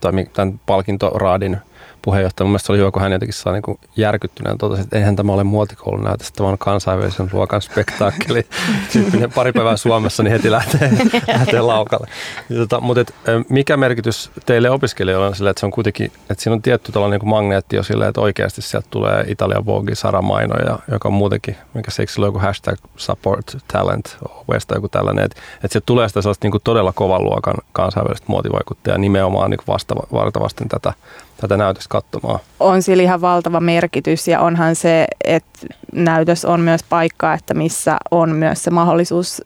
[0.00, 1.56] tai tämän palkintoraadin
[2.04, 2.48] puheenjohtaja.
[2.48, 5.44] Mun se oli hyvä, kun hän jotenkin saa niin järkyttyneen totesi, että eihän tämä ole
[5.44, 8.46] muotikoulun näytös, tämä on kansainvälisen luokan spektaakkeli.
[8.88, 10.90] Sitten pari päivää Suomessa, niin heti lähtee,
[11.28, 12.08] lähtee laukalle.
[12.56, 13.14] Tota, mutta et,
[13.48, 17.20] mikä merkitys teille opiskelijoille on sille, että se on kuitenkin, että siinä on tietty tällainen
[17.20, 21.90] niin magneetti jo silleen, että oikeasti sieltä tulee Italian Vogue saramainoja, joka on muutenkin, mikä
[21.90, 24.16] se eikö joku hashtag support talent
[24.50, 28.98] West joku tällainen, että, että se tulee sitä sellaista niin todella kovan luokan kansainvälistä muotivaikuttajaa
[28.98, 30.92] nimenomaan niin vasta, vartavasti tätä
[31.36, 32.38] tätä näytöstä katsomaan.
[32.60, 35.58] On sillä ihan valtava merkitys ja onhan se, että
[35.92, 39.42] näytös on myös paikka, että missä on myös se mahdollisuus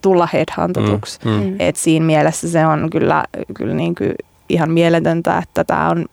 [0.00, 1.18] tulla headhuntatuksi.
[1.24, 1.56] Mm, mm.
[1.58, 4.14] Et siinä mielessä se on kyllä, kyllä niin kuin
[4.48, 6.06] ihan mieletöntä, että tämä on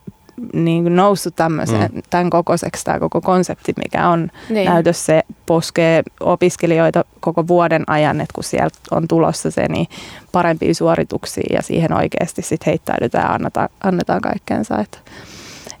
[0.52, 2.02] niin kuin noussut tämmöisen, mm.
[2.10, 4.64] tämän kokoiseksi tämä koko konsepti, mikä on niin.
[4.64, 9.86] näytös, se poskee opiskelijoita koko vuoden ajan, että kun sieltä on tulossa se, niin
[10.32, 14.78] parempia suorituksia ja siihen oikeasti sitten heittäydytään ja annetaan, annetaan kaikkeensa.
[14.78, 15.02] Et,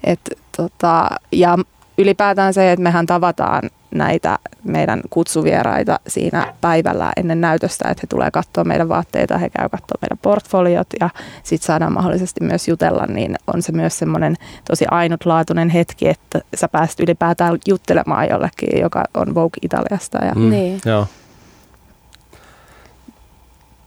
[0.04, 1.58] et, tota, ja
[1.98, 8.30] ylipäätään se, että mehän tavataan näitä meidän kutsuvieraita siinä päivällä ennen näytöstä, että he tulee
[8.30, 11.10] katsoa meidän vaatteita, he käy katsoa meidän portfoliot ja
[11.42, 14.36] sitten saadaan mahdollisesti myös jutella, niin on se myös semmoinen
[14.68, 20.24] tosi ainutlaatuinen hetki, että sä pääst ylipäätään juttelemaan jollekin, joka on Vogue Italiasta.
[20.24, 20.80] Ja mm, niin.
[20.84, 21.06] Joo.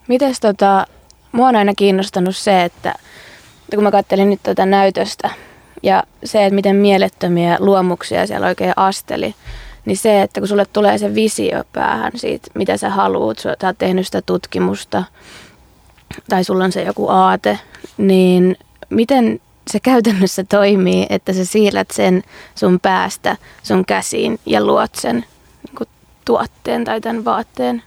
[0.07, 0.87] Mites tota,
[1.31, 2.93] mua on aina kiinnostanut se, että
[3.75, 5.29] kun mä kattelin nyt tätä näytöstä
[5.83, 9.35] ja se, että miten mielettömiä luomuksia siellä oikein asteli,
[9.85, 13.77] niin se, että kun sulle tulee se visio päähän siitä, mitä sä haluut, sä oot
[13.77, 15.03] tehnyt sitä tutkimusta
[16.29, 17.59] tai sulla on se joku aate,
[17.97, 18.57] niin
[18.89, 19.39] miten
[19.71, 22.23] se käytännössä toimii, että sä siirrät sen
[22.55, 25.25] sun päästä sun käsiin ja luot sen
[25.67, 25.87] niin
[26.25, 27.83] tuotteen tai tämän vaatteen?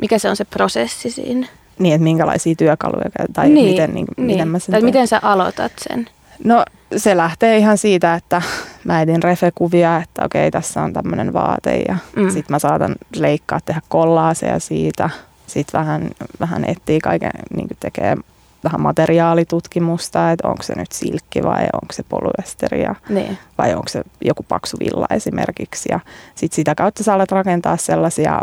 [0.00, 1.46] Mikä se on se prosessi siinä?
[1.78, 4.26] Niin, että minkälaisia työkaluja tai niin, miten, niin, niin.
[4.26, 4.84] miten mä sen Tai teen.
[4.84, 6.08] miten sä aloitat sen?
[6.44, 6.64] No
[6.96, 8.42] se lähtee ihan siitä, että
[8.84, 12.30] mä edin refekuvia, että okei tässä on tämmöinen vaate ja mm.
[12.30, 15.10] sitten mä saatan leikkaa, tehdä kollaaseja siitä.
[15.46, 18.16] Sitten vähän, vähän etsii kaiken, niin tekee
[18.64, 23.38] vähän materiaalitutkimusta, että onko se nyt silkki vai onko se polyesteria niin.
[23.58, 25.88] vai onko se joku paksu villa esimerkiksi.
[25.92, 26.00] Ja
[26.34, 28.40] sitten sitä kautta sä alat rakentaa sellaisia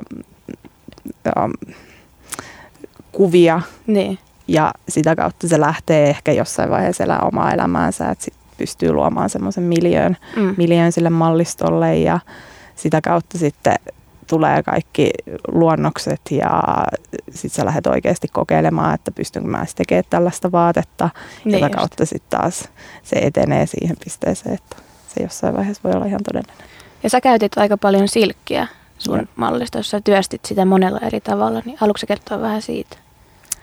[1.44, 1.74] um,
[3.12, 4.20] kuvia Niin.
[4.48, 9.30] Ja sitä kautta se lähtee ehkä jossain vaiheessa elää omaa elämäänsä, että sit pystyy luomaan
[9.30, 10.54] semmoisen miljöön, Mm.
[10.58, 12.20] miljöön sille mallistolle ja
[12.76, 13.76] sitä kautta sitten
[14.28, 15.12] tulee kaikki
[15.48, 16.64] luonnokset ja
[17.30, 21.10] sitten sä lähdet oikeasti kokeilemaan, että pystynkö mä edes tekemään tällaista vaatetta.
[21.46, 21.76] Niin jota just.
[21.76, 22.70] kautta sitten taas
[23.04, 24.76] se etenee siihen pisteeseen, että
[25.16, 26.56] se jossain vaiheessa voi olla ihan todellinen.
[27.04, 31.62] Ja sä käytit aika paljon silkkiä sun mallista, jos sä työstit sitä monella eri tavalla,
[31.66, 32.98] niin haluatko kertoa vähän siitä?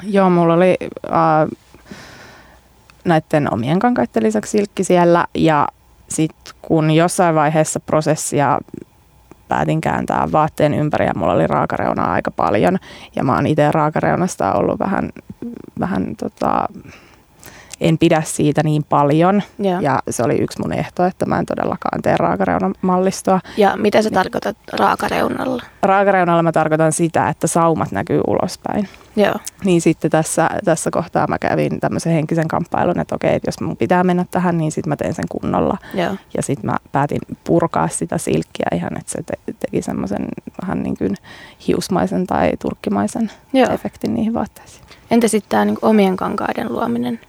[0.02, 1.48] Joo, mulla oli äh,
[3.04, 5.68] näiden omien kankaiden lisäksi silkki siellä ja
[6.08, 8.58] sitten kun jossain vaiheessa prosessia
[9.48, 12.78] päätin kääntää vaatteen ympäri ja mulla oli raakareunaa aika paljon
[13.16, 15.10] ja mä oon itse raakareunasta ollut vähän,
[15.80, 16.68] vähän tota,
[17.80, 19.80] en pidä siitä niin paljon Joo.
[19.80, 23.40] ja se oli yksi mun ehto, että mä en todellakaan tee raakareunan mallistoa.
[23.56, 25.62] Ja mitä sä tarkoitat raakareunalla?
[25.82, 28.88] Raakareunalla mä tarkoitan sitä, että saumat näkyy ulospäin.
[29.16, 29.34] Joo.
[29.64, 33.76] Niin sitten tässä, tässä kohtaa mä kävin tämmöisen henkisen kamppailun, että okei, että jos mun
[33.76, 35.78] pitää mennä tähän, niin sitten mä teen sen kunnolla.
[35.94, 36.16] Joo.
[36.36, 40.28] Ja sitten mä päätin purkaa sitä silkkiä ihan, että se te- teki semmoisen
[40.62, 41.14] vähän niin kuin
[41.68, 43.72] hiusmaisen tai turkkimaisen Joo.
[43.72, 44.84] efektin niihin vaatteisiin.
[45.10, 47.20] Entä sitten tämä niinku omien kankaiden luominen?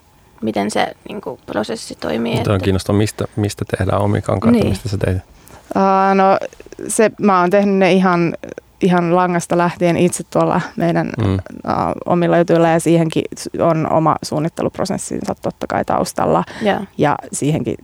[0.42, 2.36] Miten se niinku, prosessi toimii?
[2.38, 4.62] Nyt on kiinnostaa, mistä, mistä tehdään omia kankaita, Niin.
[4.64, 4.70] niin.
[4.72, 5.18] mistä sä teit.
[5.76, 6.38] Uh, no
[6.88, 8.34] se, mä oon tehnyt ne ihan,
[8.82, 11.34] ihan langasta lähtien itse tuolla meidän Mm.
[11.34, 11.40] uh,
[12.06, 13.24] omilla jutuilla ja siihenkin
[13.60, 16.44] on oma suunnitteluprosessinsa totta kai taustalla.
[16.62, 16.80] Joo.
[16.98, 17.76] Ja siihenkin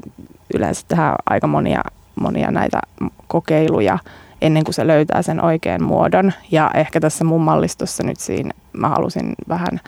[0.54, 1.82] yleensä tehdään aika monia,
[2.16, 2.80] monia näitä
[3.28, 4.00] kokeiluja
[4.42, 6.34] ennen kuin se löytää sen oikean muodon.
[6.52, 9.80] Ja ehkä tässä mun mallistossa nyt siinä mä halusin vähän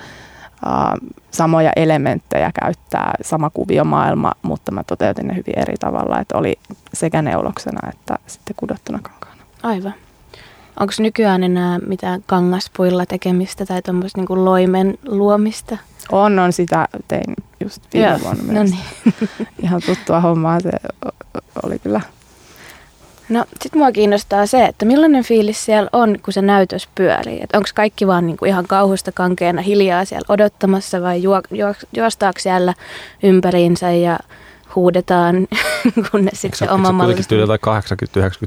[1.31, 6.59] samoja elementtejä käyttää, sama kuviomaailma, mutta mä toteutin ne hyvin eri tavalla, että oli
[6.93, 9.41] sekä neuloksena että sitten kudottuna kankaana.
[9.63, 9.93] Aivan.
[10.79, 15.77] Onko nykyään enää mitään kangaspuilla tekemistä tai tuommoista niinku loimen luomista?
[16.11, 19.13] On, on sitä tein just viime Joo, vuonna no niin.
[19.63, 20.71] Ihan tuttua hommaa se
[21.63, 22.01] oli kyllä.
[23.29, 27.39] No sit mua kiinnostaa se, että millainen fiilis siellä on, kun se näytös pyörii.
[27.53, 32.73] Onko kaikki vaan niinku ihan kauhusta kankeena hiljaa siellä odottamassa vai juo, juo, juostaako siellä
[33.23, 34.19] ympäriinsä ja
[34.75, 35.47] huudetaan,
[36.11, 37.07] kunnes sitten se, se oma eikö se malli.
[37.07, 37.59] kuitenkin tyyli jotain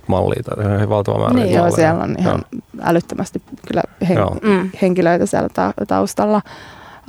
[0.01, 1.77] 80-90 mallia tai ihan valtava määrä Niin, Joo, malleja?
[1.77, 2.43] siellä on ihan
[2.83, 4.37] älyttömästi kyllä hen- Joo.
[4.43, 4.71] Mm.
[4.83, 6.43] henkilöitä siellä ta- taustalla.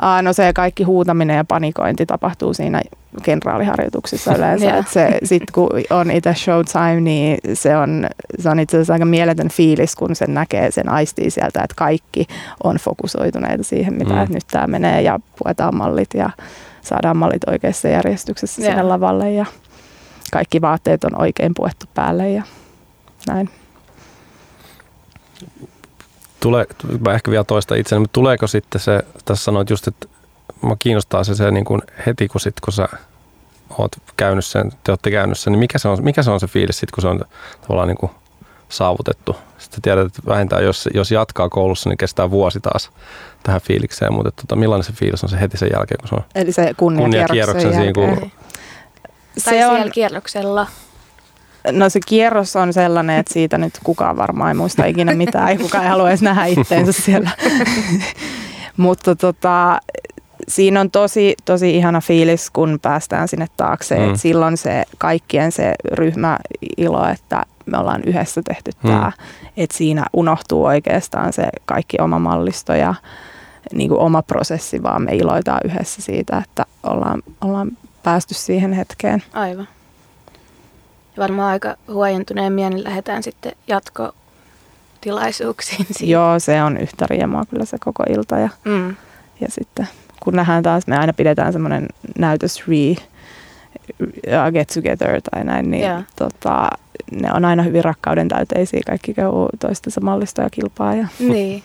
[0.02, 2.82] Uh, no se kaikki huutaminen ja panikointi tapahtuu siinä
[3.24, 4.78] kenraaliharjoituksissa yleensä.
[4.78, 8.08] Et se, sit kun on itse showtime, niin se on,
[8.40, 12.28] se on itse asiassa aika mieletön fiilis, kun sen näkee, sen aistii sieltä, että kaikki
[12.64, 14.34] on fokusoituneita siihen, mitä Mm.
[14.34, 16.30] nyt tämä menee ja puetaan mallit ja
[16.82, 18.70] saadaan mallit oikeassa järjestyksessä Joo.
[18.70, 19.46] sinne lavalle ja
[20.32, 22.44] kaikki vaatteet on oikein puettu päälle ja
[23.28, 23.50] näin.
[26.44, 26.68] Tule,
[27.06, 30.08] mä ehkä vielä toista itseäni, mutta tuleeko sitten se, tässä sanoit just, että
[30.62, 32.90] mä kiinnostaa se, se niin kuin heti, kun, sit, kun sä
[33.78, 36.48] oot käynyt sen, te olette käynyt sen, niin mikä se on, mikä se, on se
[36.48, 37.22] fiilis sitten, kun se on
[37.62, 38.12] tavallaan niin kuin
[38.70, 39.36] saavutettu.
[39.58, 42.90] Sitten tiedät, että vähintään jos, jos jatkaa koulussa, niin kestää vuosi taas
[43.44, 46.24] tähän fiilikseen, mutta tota, millainen se fiilis on se heti sen jälkeen, kun se on
[46.36, 48.32] Eli se kunniakierroksen, kunniakierroksen siinä, kun
[49.44, 50.68] Tai Se on, siellä kierroksella.
[51.72, 55.58] No se kierros on sellainen, että siitä nyt kukaan varmaan ei muista ikinä mitään, ei
[55.58, 57.30] kukaan ei halua edes nähdä itteensä siellä.
[58.78, 59.80] Mutta tota,
[60.48, 63.96] siinä on tosi, tosi ihana fiilis, kun päästään sinne taakse.
[64.00, 64.10] Mm.
[64.10, 68.90] Et silloin se kaikkien se ryhmäilo, että me ollaan yhdessä tehty Mm.
[68.90, 69.12] tämä.
[69.58, 72.96] Että siinä unohtuu oikeastaan se kaikki oma mallisto ja
[73.74, 77.72] niin kuin oma prosessi, vaan me iloitaan yhdessä siitä, että ollaan, ollaan
[78.04, 79.24] päästy siihen hetkeen.
[79.34, 79.68] Aivan.
[81.18, 85.86] Ja varmaan aika huojentuneen mielin lähdetään sitten jatkotilaisuuksiin.
[85.92, 86.12] siitä.
[86.12, 88.96] Joo, se on yhtä riemaa kyllä se koko ilta ja, Mm.
[89.42, 89.88] ja sitten
[90.24, 92.92] kun nähdään taas, me aina pidetään semmoinen näytös re,
[94.02, 96.02] uh, get together tai näin, niin Joo.
[96.16, 96.68] tota,
[97.12, 101.64] ne on aina hyvin rakkauden täyteisiä, kaikki käy toistensa mallista ja kilpaa ja Niin.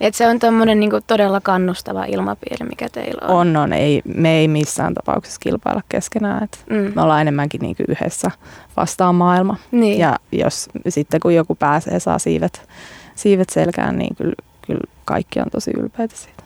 [0.00, 3.36] Et se on tommonen niinku todella kannustava ilmapiiri, mikä teillä on.
[3.36, 6.92] on, on ei, me ei missään tapauksessa kilpailla keskenään, että Mm.
[6.96, 8.30] me ollaan enemmänkin niin kuin yhdessä
[8.76, 9.56] vastaan maailma.
[9.70, 9.98] Niin.
[9.98, 12.68] Ja jos sitten kun joku pääsee, saa siivet,
[13.14, 14.34] siivet selkään, niin kyllä,
[14.66, 16.44] kyllä kaikki on tosi ylpeitä siitä.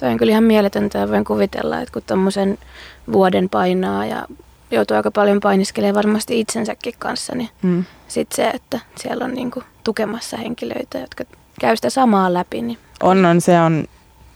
[0.00, 2.58] Toi on kyllä ihan mieletöntä ja voin kuvitella, että kun tommosen
[3.12, 4.26] vuoden painaa ja
[4.70, 7.84] joutuu aika paljon painiskelemaan varmasti itsensäkin kanssa, niin Mm.
[8.08, 11.24] sitten se, että siellä on niinku tukemassa henkilöitä, jotka
[11.58, 13.84] käy sitä samaa läpi, niin On, on, se on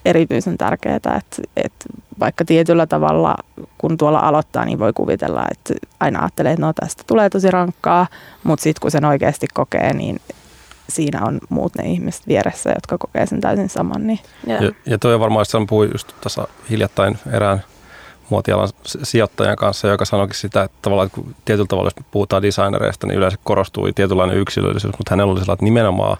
[0.04, 1.20] erityisen tärkeää, että,
[1.56, 1.84] että
[2.20, 3.36] vaikka tietyllä tavalla,
[3.78, 8.06] kun tuolla aloittaa, niin voi kuvitella, että aina ajattelee, että no tästä tulee tosi rankkaa,
[8.44, 10.20] mutta sitten kun sen oikeasti kokee, niin
[10.88, 14.06] siinä on muut ne ihmiset vieressä, jotka kokee sen täysin saman.
[14.06, 14.18] Niin.
[14.46, 17.64] Ja, ja toi on varmaan, että puhui just tässä hiljattain erään
[18.30, 23.06] muotialan sijoittajan kanssa, joka sanoikin sitä, että tavallaan että kun tietyllä tavalla, jos puhutaan designereista,
[23.06, 26.16] niin yleensä korostuu tietynlainen yksilöllisyys, mutta hänellä oli sellainen, että nimenomaan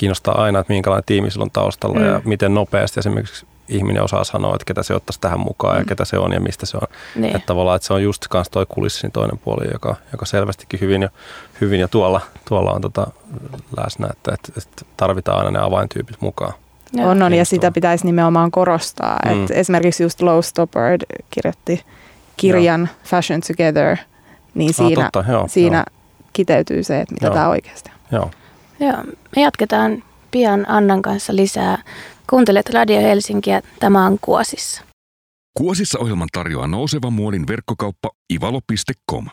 [0.00, 2.06] kiinnostaa aina, että minkälainen tiimi sillä on taustalla mm.
[2.06, 5.80] ja miten nopeasti esimerkiksi ihminen osaa sanoa, että ketä se ottaisi tähän mukaan mm.
[5.80, 6.88] ja ketä se on ja mistä se on.
[7.16, 7.36] Niin.
[7.36, 11.02] Että tavallaan, että se on just kanssa toi kulissin toinen puoli, joka, joka selvästikin hyvin
[11.02, 11.08] ja,
[11.60, 13.06] hyvin ja tuolla, tuolla on tota
[13.76, 16.52] läsnä, että, että, että tarvitaan aina ne avaintyypit mukaan.
[16.92, 17.06] Ja.
[17.06, 19.18] On, on ja sitä pitäisi nimenomaan korostaa.
[19.24, 19.40] Mm.
[19.40, 21.84] Että esimerkiksi just Low Stoppard kirjoitti
[22.36, 23.08] kirjan ja.
[23.10, 23.96] Fashion Together,
[24.54, 25.98] niin siinä, ah, totta, joo, siinä joo.
[26.32, 27.34] kiteytyy se, että mitä joo.
[27.34, 28.18] tämä oikeasti on.
[28.18, 28.30] Joo.
[28.80, 29.04] Joo,
[29.36, 31.82] me jatketaan pian Annan kanssa lisää.
[32.30, 34.82] Kuuntelet Radio Helsinkiä, tämä on Kuosissa.
[35.56, 39.26] Kuosissa ohjelman tarjoaa nouseva muolin verkkokauppa ivalo.com.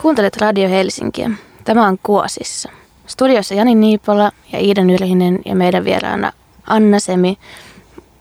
[0.00, 1.30] Kuuntelet Radio Helsinkiä,
[1.64, 2.68] tämä on Kuosissa.
[3.06, 6.32] Studiossa Jani Niipola ja Iida Nyrhinen ja meidän vieraana
[6.66, 7.38] Anna Semi,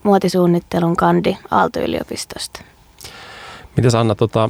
[0.03, 2.61] muotisuunnittelun kandi Aalto-yliopistosta.
[3.77, 4.49] Mites Anna, tota,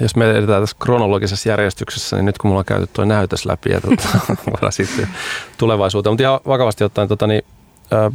[0.00, 3.70] jos me edetään tässä kronologisessa järjestyksessä, niin nyt kun mulla on käyty tuo näytös läpi
[3.70, 4.08] ja tota,
[4.52, 5.08] voidaan sitten
[5.58, 6.12] tulevaisuuteen.
[6.12, 7.42] Mutta ihan vakavasti ottaen, tota, niin,
[7.90, 8.10] ää,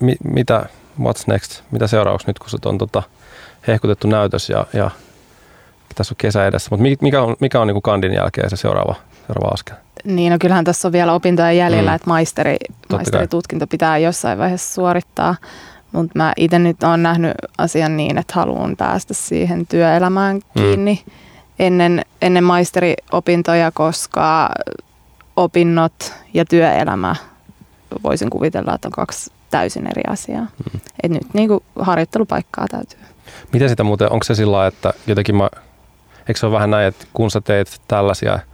[0.00, 0.66] mi, mitä,
[1.00, 3.02] what's next, mitä seuraavaksi nyt kun se on tota,
[3.66, 4.90] hehkutettu näytös ja, ja
[5.94, 6.68] tässä on kesä edessä.
[6.70, 8.94] Mutta mikä on, mikä on niin kuin kandin jälkeen se seuraava,
[9.26, 9.76] seuraava askel?
[10.04, 11.94] Niin, no kyllähän tässä on vielä opintoja jäljellä, mm.
[11.94, 12.56] että maisteri,
[12.92, 15.36] maisteritutkinto pitää jossain vaiheessa suorittaa.
[15.94, 20.42] Mutta mä itse nyt olen nähnyt asian niin, että haluan päästä siihen työelämään mm.
[20.54, 21.12] kiinni mm.
[21.58, 24.50] ennen, ennen maisteriopintoja, koska
[25.36, 27.16] opinnot ja työelämä
[28.02, 30.44] voisin kuvitella, että on kaksi täysin eri asiaa.
[30.44, 30.80] Mm.
[31.02, 32.98] Et nyt niin kuin harjoittelupaikkaa täytyy.
[33.52, 35.50] Miten sitä muuten, onko se sillä että jotenkin mä,
[36.28, 38.38] eikö se ole vähän näin, että kun sä teet tällaisia–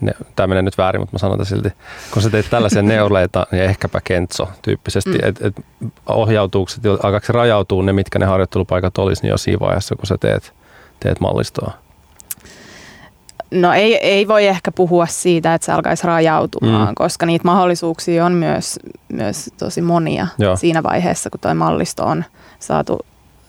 [0.00, 1.72] ne, tämä menee nyt väärin, mutta mä sanon silti,
[2.12, 5.18] kun sä teet tällaisia neuleita, niin ehkäpä kentso tyyppisesti, mm.
[5.22, 5.54] että et
[6.06, 6.70] ohjautuuko,
[7.02, 10.52] alkaako se rajautuu ne, mitkä ne harjoittelupaikat olisi, niin jo siinä vaiheessa, kun sä teet,
[11.00, 11.72] teet mallistoa?
[13.50, 16.94] No ei, ei voi ehkä puhua siitä, että se alkaisi rajautumaan, mm.
[16.94, 20.56] koska niitä mahdollisuuksia on myös, myös tosi monia Joo.
[20.56, 22.24] siinä vaiheessa, kun tuo mallisto on
[22.58, 23.00] saatu,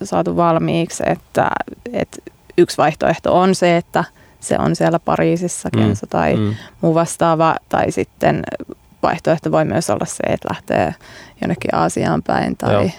[0.04, 1.04] saatu valmiiksi.
[1.06, 1.50] Että,
[1.94, 2.18] että
[2.58, 4.04] yksi vaihtoehto on se, että–
[4.42, 6.10] se on siellä Pariisissa Kenso mm.
[6.10, 6.56] tai mm.
[6.82, 7.56] muu vastaava.
[7.70, 8.44] Tai sitten
[9.04, 10.96] vaihtoehto voi myös olla se, että lähtee
[11.42, 12.92] jonnekin Aasiaan päin tai,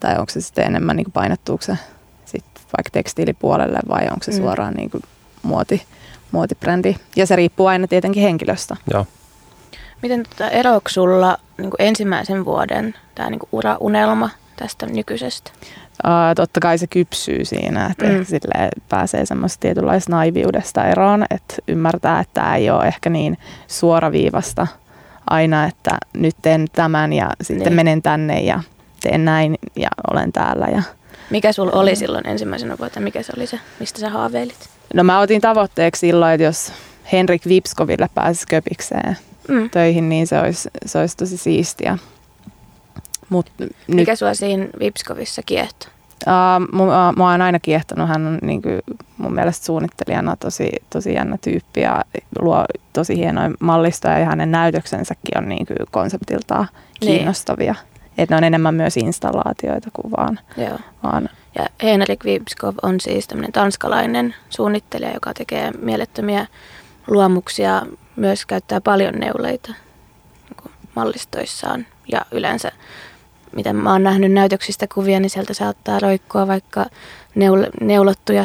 [0.00, 1.78] tai onko se sitten enemmän niin painottuuko se
[2.24, 4.38] sitten vaikka tekstiilipuolelle vai onko se mm.
[4.38, 5.02] suoraan niin kuin
[5.42, 5.82] muoti,
[6.32, 6.96] muotibrändi.
[7.16, 8.76] Ja se riippuu aina tietenkin henkilöstä.
[8.92, 9.06] Joo.
[10.02, 15.50] Miten tota, eroako sulla niin ensimmäisen vuoden tämä niin uraunelma tästä nykyisestä?
[16.04, 18.24] Uh, totta kai se kypsyy siinä, että mm.
[18.24, 24.66] sille pääsee semmoista tietynlaista naiviudesta eroon, että ymmärtää, että tämä ei ole ehkä niin suoraviivasta
[25.30, 27.76] aina, että nyt teen tämän ja sitten niin.
[27.76, 28.60] menen tänne ja
[29.02, 30.66] teen näin ja olen täällä.
[30.66, 30.82] Ja,
[31.30, 34.68] mikä sulla oli silloin ensimmäisenä vuotena, mikä se oli se, mistä sä haaveilit?
[34.94, 36.72] No mä otin tavoitteeksi silloin, että jos
[37.12, 39.16] Henrik Vipskoville pääsisi köpikseen
[39.48, 39.70] mm.
[39.70, 41.98] töihin, niin se olisi, se olisi tosi siistiä.
[43.28, 43.50] Mut
[43.86, 45.90] Mikä nyt, sua siinä Vipskovissa kiehtoo?
[46.26, 48.08] Uh, mua, mua on aina kiehtonut.
[48.08, 48.80] Hän on niin kuin,
[49.18, 52.04] mun mielestä suunnittelijana tosi, tosi jännä tyyppi ja
[52.38, 56.68] luo tosi hienoja mallistoja ja hänen näytöksensäkin on niin kuin konseptiltaan
[57.00, 57.12] niin.
[57.12, 57.74] kiinnostavia.
[58.18, 60.78] Että ne on enemmän myös installaatioita kuin vaan, Joo.
[61.02, 66.46] vaan ja Henrik Vipskov on siis tämmöinen tanskalainen suunnittelija, joka tekee mielettömiä
[67.06, 67.82] luomuksia,
[68.16, 69.74] myös käyttää paljon neuleita
[70.48, 72.72] niin mallistoissaan ja yleensä
[73.56, 76.86] mitä mä oon nähnyt näytöksistä kuvia, niin sieltä saattaa roikkua vaikka
[77.34, 78.44] neul- neulottuja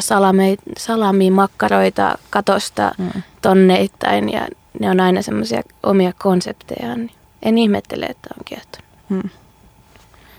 [0.78, 3.22] salami, makkaroita katosta mm.
[3.42, 4.48] tonneittain ja
[4.80, 6.96] ne on aina semmoisia omia konsepteja.
[6.96, 7.10] Niin
[7.42, 8.88] en ihmettele, että on kiehtonut.
[9.08, 9.30] Mm.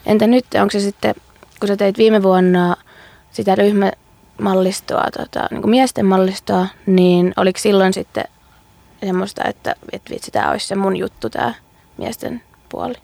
[0.06, 1.16] Entä nyt, onko se sitten,
[1.60, 2.76] kun sä teit viime vuonna
[3.32, 8.24] sitä ryhmämallistoa, tota, niin kuin miesten mallistoa, niin oliko silloin sitten
[9.06, 11.54] semmoista, että, että vitsi, tämä olisi se mun juttu, tämä
[11.98, 12.96] miesten puoli?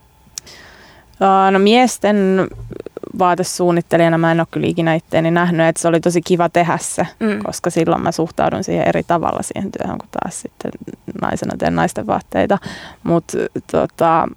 [1.52, 2.48] No miesten
[3.20, 7.08] vaatesuunnittelijana mä en ole kyllä ikinä itteeni nähnyt, että se oli tosi kiva tehdä se,
[7.20, 7.40] mm.
[7.44, 10.72] koska silloin mä suhtaudun siihen eri tavalla siihen työhön kuin taas sitten
[11.22, 12.58] naisena teen naisten vaatteita.
[13.04, 13.38] Mutta
[13.72, 14.28] tota,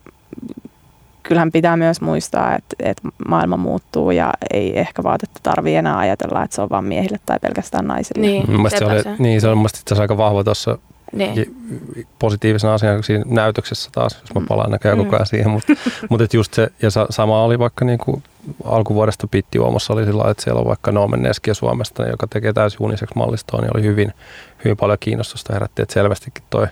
[1.23, 6.43] kyllähän pitää myös muistaa, että, että maailma muuttuu ja ei ehkä vaatetta tarvitse enää ajatella,
[6.43, 8.27] että se on vain miehille tai pelkästään naisille.
[8.27, 10.79] Niin, se, oli, niin se on mielestäni aika vahva tuossa
[11.13, 11.57] niin.
[12.19, 14.47] positiivisena asiana siinä näytöksessä taas, jos mä mm.
[14.47, 15.05] palaan näköjään mm.
[15.05, 18.23] koko ajan siihen, mutta, et just se, ja sama oli vaikka niin kuin
[18.65, 22.83] alkuvuodesta Pitti Uomassa oli sillä että siellä on vaikka Noomen Neskiä Suomesta, joka tekee täysin
[22.83, 24.13] uniseksi mallistoa, niin oli hyvin,
[24.65, 26.67] hyvin paljon kiinnostusta herätti, että selvästikin toi,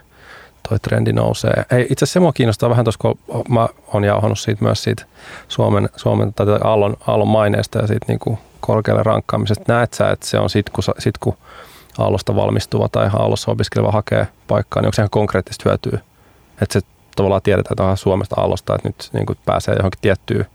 [0.69, 1.65] toi trendi nousee.
[1.71, 3.19] Ei, itse asiassa se mua kiinnostaa vähän tuossa, kun
[3.49, 5.05] mä oon jauhannut siitä myös siitä
[5.49, 9.73] Suomen, Suomen tai Aallon, Aallon maineesta ja siitä niin kuin korkealle rankkaamisesta.
[9.73, 11.35] Näet sä, että se on sit kun, sit, kun
[11.99, 15.99] Aallosta valmistuva tai Aallossa opiskeleva hakee paikkaa, niin onko se ihan konkreettista hyötyä?
[16.63, 16.87] Että se
[17.17, 20.47] tavallaan tiedetään, että Suomesta Aallosta, että nyt niin kuin pääsee johonkin tiettyyn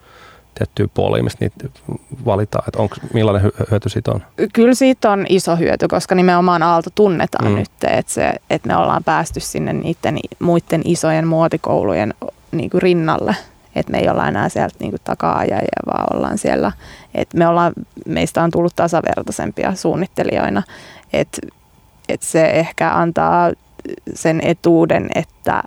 [0.55, 1.79] tiettyä puolia, mistä niitä
[2.25, 4.21] valitaan, että onko, millainen hyöty siitä on?
[4.53, 7.55] Kyllä siitä on iso hyöty, koska nimenomaan Aalto tunnetaan mm.
[7.55, 12.13] nyt, että, se, että me ollaan päästy sinne niiden muiden isojen muotikoulujen
[12.51, 13.35] niin kuin rinnalle,
[13.75, 16.71] että me ei olla enää sieltä niin takaa-ajajia, vaan ollaan siellä,
[17.15, 17.73] että me ollaan,
[18.05, 20.63] meistä on tullut tasavertaisempia suunnittelijoina,
[21.19, 21.41] että,
[22.09, 23.51] että se ehkä antaa
[24.13, 25.63] sen etuuden, että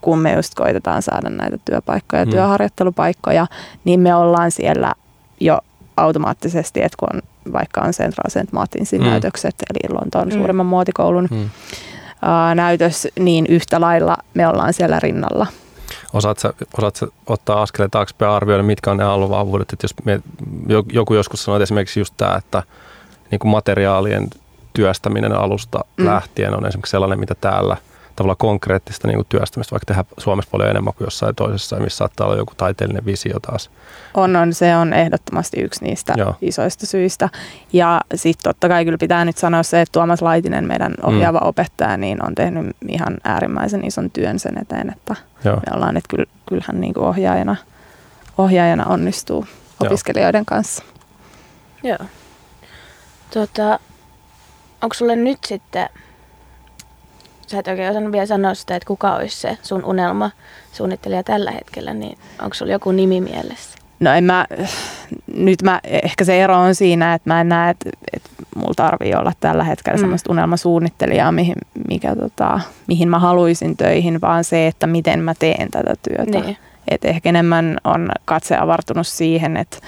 [0.00, 2.30] kun me just koitetaan saada näitä työpaikkoja, mm.
[2.30, 3.46] työharjoittelupaikkoja,
[3.84, 4.92] niin me ollaan siellä
[5.40, 5.58] jo
[5.96, 7.22] automaattisesti, että kun on,
[7.52, 8.52] vaikka on Central St.
[8.52, 9.06] Martinsin mm.
[9.06, 10.34] näytökset, eli Lontoon mm.
[10.34, 11.42] suurimman muotikoulun mm.
[11.42, 15.46] uh, näytös, niin yhtä lailla me ollaan siellä rinnalla.
[16.12, 19.72] Osaatko, osaatko ottaa askeleen taaksepäin arvioida, mitkä on ne aalluvahvuudet?
[19.72, 20.20] Että jos me,
[20.92, 22.62] joku joskus sanoi esimerkiksi just tämä, että
[23.30, 24.30] niin kuin materiaalien
[24.72, 26.06] työstäminen alusta mm.
[26.06, 27.76] lähtien on esimerkiksi sellainen, mitä täällä–
[28.20, 32.26] tavallaan konkreettista niin kuin työstämistä, vaikka tehdään Suomessa paljon enemmän kuin jossain toisessa, missä saattaa
[32.26, 33.70] olla joku taiteellinen visio taas.
[34.14, 34.54] On, on.
[34.54, 36.34] Se on ehdottomasti yksi niistä Joo.
[36.40, 37.28] isoista syistä.
[37.72, 41.08] Ja sitten totta kai kyllä pitää nyt sanoa se, että Tuomas Laitinen, meidän mm.
[41.08, 41.46] ohjaava mm.
[41.46, 45.56] opettaja, niin on tehnyt ihan äärimmäisen ison työn sen eteen, että Joo.
[45.56, 46.16] me ollaan, että
[46.48, 47.56] kyllähän niin kuin ohjaajana,
[48.38, 49.46] ohjaajana onnistuu
[49.80, 50.44] opiskelijoiden Joo.
[50.46, 50.84] kanssa.
[51.82, 51.98] Joo.
[53.34, 53.78] Tota,
[54.82, 55.88] onko sulle nyt sitten
[57.50, 60.30] sä et oikein osannut vielä sanoa sitä, että kuka olisi se sun unelma
[60.72, 63.78] suunnittelija tällä hetkellä, niin onko sulla joku nimi mielessä?
[64.00, 64.46] No en mä,
[65.34, 69.14] nyt mä, ehkä se ero on siinä, että mä en näe, että, että mulla tarvii
[69.14, 70.00] olla tällä hetkellä mm.
[70.00, 71.54] semmoista unelmasuunnittelijaa, mihin,
[71.88, 76.40] mikä, tota, mihin mä haluaisin töihin, vaan se, että miten mä teen tätä työtä.
[76.40, 76.56] Niin.
[76.88, 79.78] Et ehkä enemmän on katse avartunut siihen, että,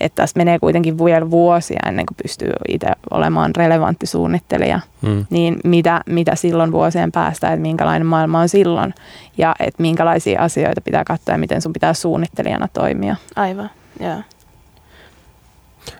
[0.00, 4.80] että tässä menee kuitenkin vielä vuosia ennen kuin pystyy itse olemaan relevantti suunnittelija.
[5.02, 5.26] Mm.
[5.30, 8.94] Niin mitä, mitä silloin vuosien päästä, että minkälainen maailma on silloin
[9.38, 13.16] ja että minkälaisia asioita pitää katsoa ja miten sun pitää suunnittelijana toimia.
[13.36, 13.70] Aivan,
[14.00, 14.18] joo.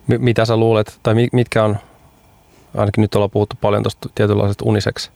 [0.06, 1.76] M- mitä sä luulet, tai mitkä on,
[2.76, 5.10] ainakin nyt ollaan puhuttu paljon tuosta tietynlaisesta uniseksi,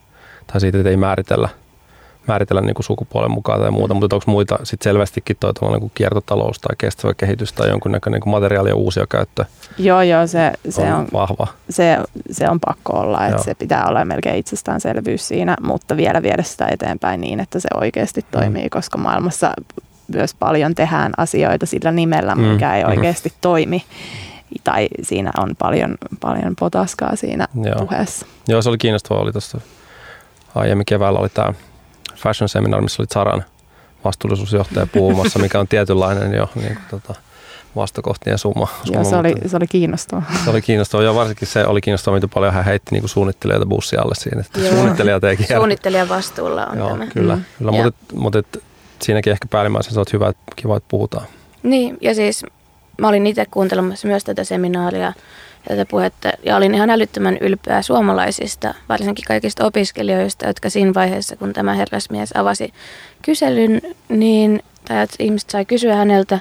[0.46, 1.48] tai siitä, että ei määritellä–
[2.26, 5.92] määritellä niin kuin sukupuolen mukaan tai muuta, mutta onko muita sitten selvästikin toi niin kuin
[5.94, 9.44] kiertotalous tai kestävä kehitys tai jonkunnäköinen niin materiaali- ja uusia käyttö?
[9.78, 11.46] Joo, joo, se, se on, on, vahva.
[11.70, 11.98] Se,
[12.30, 13.44] se on pakko olla, että joo.
[13.44, 18.20] se pitää olla melkein itsestäänselvyys siinä, mutta vielä viedä sitä eteenpäin niin, että se oikeasti
[18.20, 18.26] mm.
[18.30, 19.52] toimii, koska maailmassa
[20.14, 22.74] myös paljon tehdään asioita sillä nimellä, mikä mm.
[22.74, 22.96] ei mm-hmm.
[22.96, 23.34] oikeasti mm.
[23.40, 23.84] toimi
[24.64, 27.86] tai siinä on paljon, paljon potaskaa siinä Joo.
[27.86, 28.26] puheessa.
[28.48, 29.22] Joo, se oli kiinnostavaa.
[29.22, 29.60] Oli tuossa
[30.54, 31.52] aiemmin keväällä oli tämä
[32.22, 33.44] fashion seminar, missä oli Zaran
[34.04, 37.14] vastuullisuusjohtaja puhumassa, mikä on tietynlainen jo niin kuin, tota,
[37.76, 38.66] vastakohtien summa.
[38.84, 40.32] summa Joo, se oli, se oli kiinnostavaa.
[40.44, 43.96] Se oli kiinnostavaa ja varsinkin se oli kiinnostavaa, miten paljon hän heitti niin suunnittelijoita bussi
[43.96, 44.40] alle siinä.
[44.40, 45.28] Että Joo.
[45.30, 45.56] ei kierrä.
[45.56, 47.06] Suunnittelijan vastuulla on Joo, tämä.
[47.06, 47.36] kyllä.
[47.36, 47.42] Mm.
[47.58, 48.62] kyllä mutta, mutta et,
[49.02, 51.26] siinäkin ehkä päällimmäisenä on hyvä, kiva, että puhutaan.
[51.62, 52.44] Niin, ja siis
[52.98, 55.12] mä olin itse kuuntelemassa myös tätä seminaaria
[55.68, 56.30] tätä puhetta.
[56.44, 62.36] Ja olin ihan älyttömän ylpeä suomalaisista, varsinkin kaikista opiskelijoista, jotka siinä vaiheessa, kun tämä herrasmies
[62.36, 62.72] avasi
[63.22, 66.40] kyselyn, niin, tai että ihmiset sai kysyä häneltä,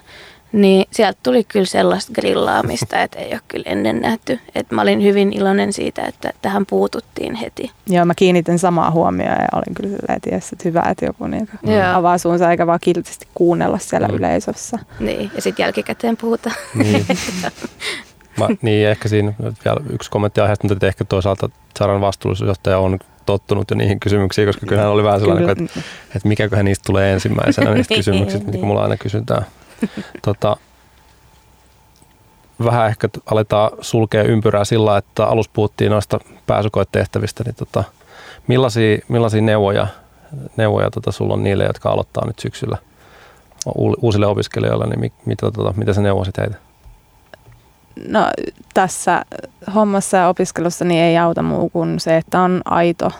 [0.51, 4.39] niin sieltä tuli kyllä sellaista grillaamista, että ei ole kyllä ennen nähty.
[4.55, 7.71] Et mä olin hyvin iloinen siitä, että tähän puututtiin heti.
[7.87, 11.27] Joo, mä kiinnitin samaa huomioon ja olin kyllä silleen, että, jes, että hyvä, että joku
[11.27, 11.49] niin
[11.93, 14.15] avaa suunsa eikä vaan kiltisti kuunnella siellä mm.
[14.15, 14.79] yleisössä.
[14.99, 16.55] Niin, ja sitten jälkikäteen puhutaan.
[16.75, 17.05] Niin.
[18.49, 19.33] Mä, niin, ehkä siinä
[19.65, 24.65] vielä yksi kommentti aiheesta, mutta ehkä toisaalta Saran vastuullisuusjohtaja on tottunut jo niihin kysymyksiin, koska
[24.65, 25.63] kyllä hän oli vähän sellainen, että,
[26.15, 28.55] että mikäköhän niistä tulee ensimmäisenä niistä kysymyksistä, niin.
[28.55, 29.45] mitä mulla aina kysytään.
[30.21, 30.57] Tota,
[32.63, 37.83] vähän ehkä aletaan sulkea ympyrää sillä, että alus puhuttiin noista pääsykoetehtävistä, niin tota,
[38.47, 39.87] millaisia, millaisia neuvoja,
[40.57, 42.77] neuvoja tota, sulla on niille, jotka aloittaa nyt syksyllä
[44.01, 46.55] uusille opiskelijoille, niin mitä, tota, mitä sä neuvoisit heitä?
[48.07, 48.29] No
[48.73, 49.25] tässä
[49.75, 53.11] hommassa ja opiskelussa niin ei auta muu kuin se, että on aito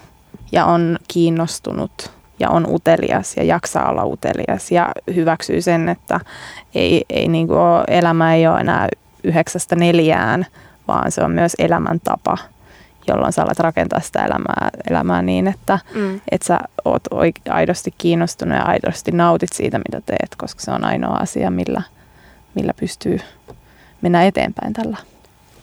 [0.52, 6.20] ja on kiinnostunut ja on utelias ja jaksaa olla utelias ja hyväksyy sen, että
[6.76, 8.88] ei, ei niin kuin ole, elämä ei ole enää
[9.24, 10.46] yhdeksästä neljään,
[10.88, 12.38] vaan se on myös elämäntapa,
[13.08, 16.22] jolloin sä alat rakentaa sitä elämää, elämää niin, että mm.
[16.32, 17.04] et sä oot
[17.50, 21.82] aidosti kiinnostunut ja aidosti nautit siitä, mitä teet, koska se on ainoa asia, millä,
[22.56, 23.20] millä pystyy
[24.02, 24.98] mennä eteenpäin tällä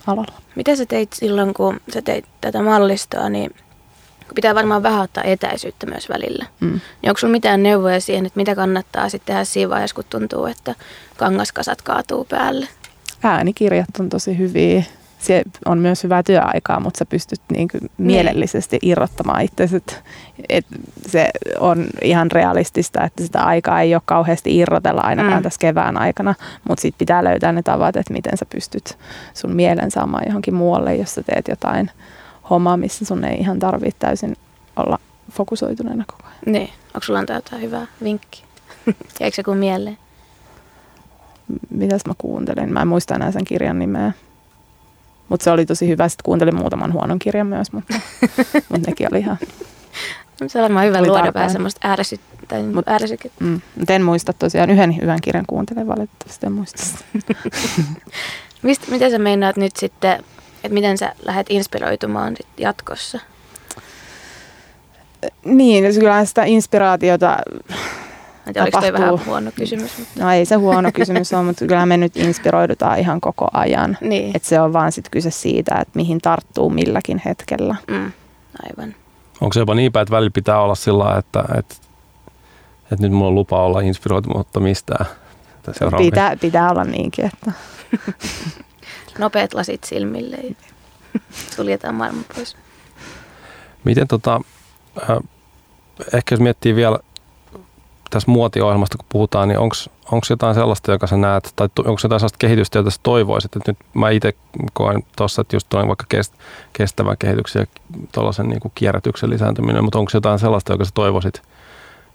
[0.06, 0.42] alalla.
[0.56, 3.50] Mitä sä teit silloin, kun sä teit tätä mallistoa, niin
[4.34, 6.46] pitää varmaan vähän ottaa etäisyyttä myös välillä.
[6.60, 6.80] Mm.
[7.02, 10.46] Niin onko sulla mitään neuvoja siihen, että mitä kannattaa sitten tehdä siinä vaiheessa, kun tuntuu,
[10.46, 10.74] että
[11.16, 12.68] kangaskasat kaatuu päälle?
[13.22, 14.82] Äänikirjat on tosi hyviä.
[15.18, 19.76] Se on myös hyvää työaikaa, mutta sä pystyt niin kuin mielellisesti irrottamaan itsesi.
[19.76, 20.02] Et,
[20.48, 20.66] et
[21.08, 25.42] se on ihan realistista, että sitä aikaa ei ole kauheasti irrotella ainakaan mm.
[25.42, 26.34] tässä kevään aikana,
[26.68, 28.98] mutta sitten pitää löytää ne tavat, että miten sä pystyt
[29.34, 31.90] sun mielen saamaan johonkin muualle, jos sä teet jotain
[32.50, 34.36] hommaa, missä sun ei ihan tarvitse täysin
[34.76, 34.98] olla
[35.32, 36.38] fokusoituneena koko ajan.
[36.46, 38.44] Niin, onko sulla antaa jotain hyvää vinkkiä?
[39.20, 39.98] Jäikö se kuin mieleen?
[41.70, 42.72] Mitäs mä kuuntelin?
[42.72, 44.12] Mä en muista enää sen kirjan nimeä.
[45.28, 46.08] Mutta se oli tosi hyvä.
[46.08, 47.94] Sitten kuuntelin muutaman huonon kirjan myös, mutta,
[48.70, 49.38] mutta nekin oli ihan...
[50.46, 52.20] Se on varmaan hyvä luoda vähän semmoista ääräsy...
[52.48, 52.84] tai Mut-
[53.40, 53.60] Mm.
[53.88, 54.70] En muista tosiaan.
[54.70, 56.82] Yhden hyvän kirjan kuuntelen valitettavasti, en muista.
[58.62, 60.12] Mist, miten sä meinaat nyt sitten,
[60.64, 63.18] että miten sä lähdet inspiroitumaan sit jatkossa?
[65.44, 67.36] Niin, se kyllähän sitä inspiraatiota,
[68.48, 69.16] En tiedä, oliko toi Tapahtuu.
[69.16, 69.98] vähän huono kysymys?
[69.98, 70.24] Mutta...
[70.24, 73.98] no ei se huono kysymys ole, mutta kyllähän me nyt inspiroidutaan ihan koko ajan.
[74.00, 77.76] Niin, Et se on vaan sit kyse siitä, että mihin tarttuu milläkin hetkellä.
[77.90, 78.12] mm,
[78.62, 78.94] aivan.
[79.40, 81.74] Onko se jopa niin päin, että välillä pitää olla sillä lailla, että, että,
[82.92, 85.06] että nyt mulla on lupa olla inspiroitumatta mistään.
[85.98, 87.52] Pitää, pitää olla niinkin, että
[89.18, 90.54] Nopeat lasit silmille ja
[91.56, 92.56] suljetaan maailma pois.
[93.84, 94.40] Miten tota,
[95.10, 95.16] äh,
[96.14, 96.98] ehkä jos miettii vielä
[98.10, 102.38] tässä muotiohjelmasta, kun puhutaan, niin onko jotain sellaista, joka sä näet, tai onko jotain sellaista
[102.38, 104.34] kehitystä, jota sä toivoisit, että nyt mä itse
[104.72, 106.34] koen tuossa, että just tuon vaikka kest,
[106.72, 107.66] kestävän kehityksen ja
[108.12, 111.42] tuollaisen niin kuin kierrätyksen lisääntyminen, mutta onko jotain sellaista, joka sä toivoisit,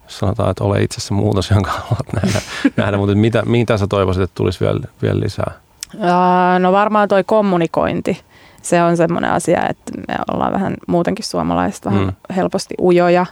[0.03, 2.41] jos sanotaan, että ole itse se muutos, jonka haluat nähdä,
[2.77, 5.51] nähdä mutta mitä, mitä sä toivoisit, että tulisi vielä, vielä lisää?
[5.99, 8.21] Ää, No varmaan toi kommunikointi.
[8.61, 12.13] Se on semmoinen asia, että me ollaan vähän muutenkin suomalaiset vähän Mm.
[12.35, 13.25] helposti ujoja,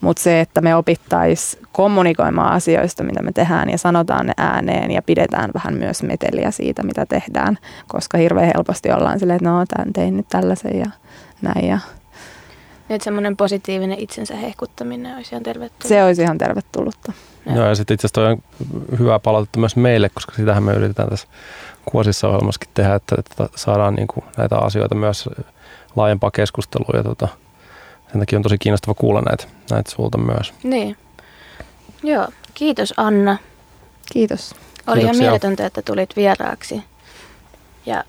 [0.00, 5.02] mutta se, että me opittaisiin kommunikoimaan asioista, mitä me tehdään ja sanotaan ne ääneen ja
[5.02, 9.92] pidetään vähän myös meteliä siitä, mitä tehdään, koska hirveän helposti ollaan silleen, että no, tämän
[9.92, 10.90] tein nyt tällaisen ja
[11.42, 11.78] näin ja
[12.88, 15.88] Nyt semmoinen positiivinen itsensä hehkuttaminen olisi ihan tervetullut.
[15.88, 17.12] se olisi ihan tervetullutta.
[17.46, 17.56] Joo.
[17.56, 21.08] Joo, ja sitten itse asiassa toi on hyvää palautetta myös meille, koska sitähän me yritetään
[21.08, 21.28] tässä
[21.84, 25.28] kuosissa ohjelmassakin tehdä, että, että saadaan niin kuin näitä asioita myös
[25.96, 27.28] laajempaa keskustelua ja tota,
[28.12, 30.54] sen takia on tosi kiinnostava kuulla näitä, näitä sulta myös.
[30.62, 30.96] Niin.
[32.02, 33.38] Joo, kiitos Anna.
[34.12, 34.54] Kiitos.
[34.86, 36.82] Oli ihan mieletöntä, että tulit vieraaksi.
[37.86, 38.04] Ja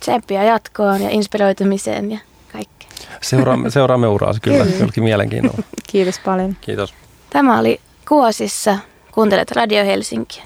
[0.00, 2.18] tsemppiä jatkoon ja inspiroitumiseen ja
[2.52, 2.88] kaikkea.
[3.22, 4.78] Seuraamme, seuraamme uraasi kyllä, Kyllä.
[4.78, 5.62] jollakin mielenkiinnolla.
[5.92, 6.56] Kiitos paljon.
[6.60, 6.94] Kiitos.
[7.30, 8.78] Tämä oli Kuosissa.
[9.12, 10.42] Kuuntelet Radio Helsinkiä.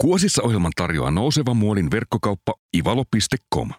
[0.00, 3.70] Kuosissa ohjelman tarjoaa nouseva muodin verkkokauppa ivalo.com.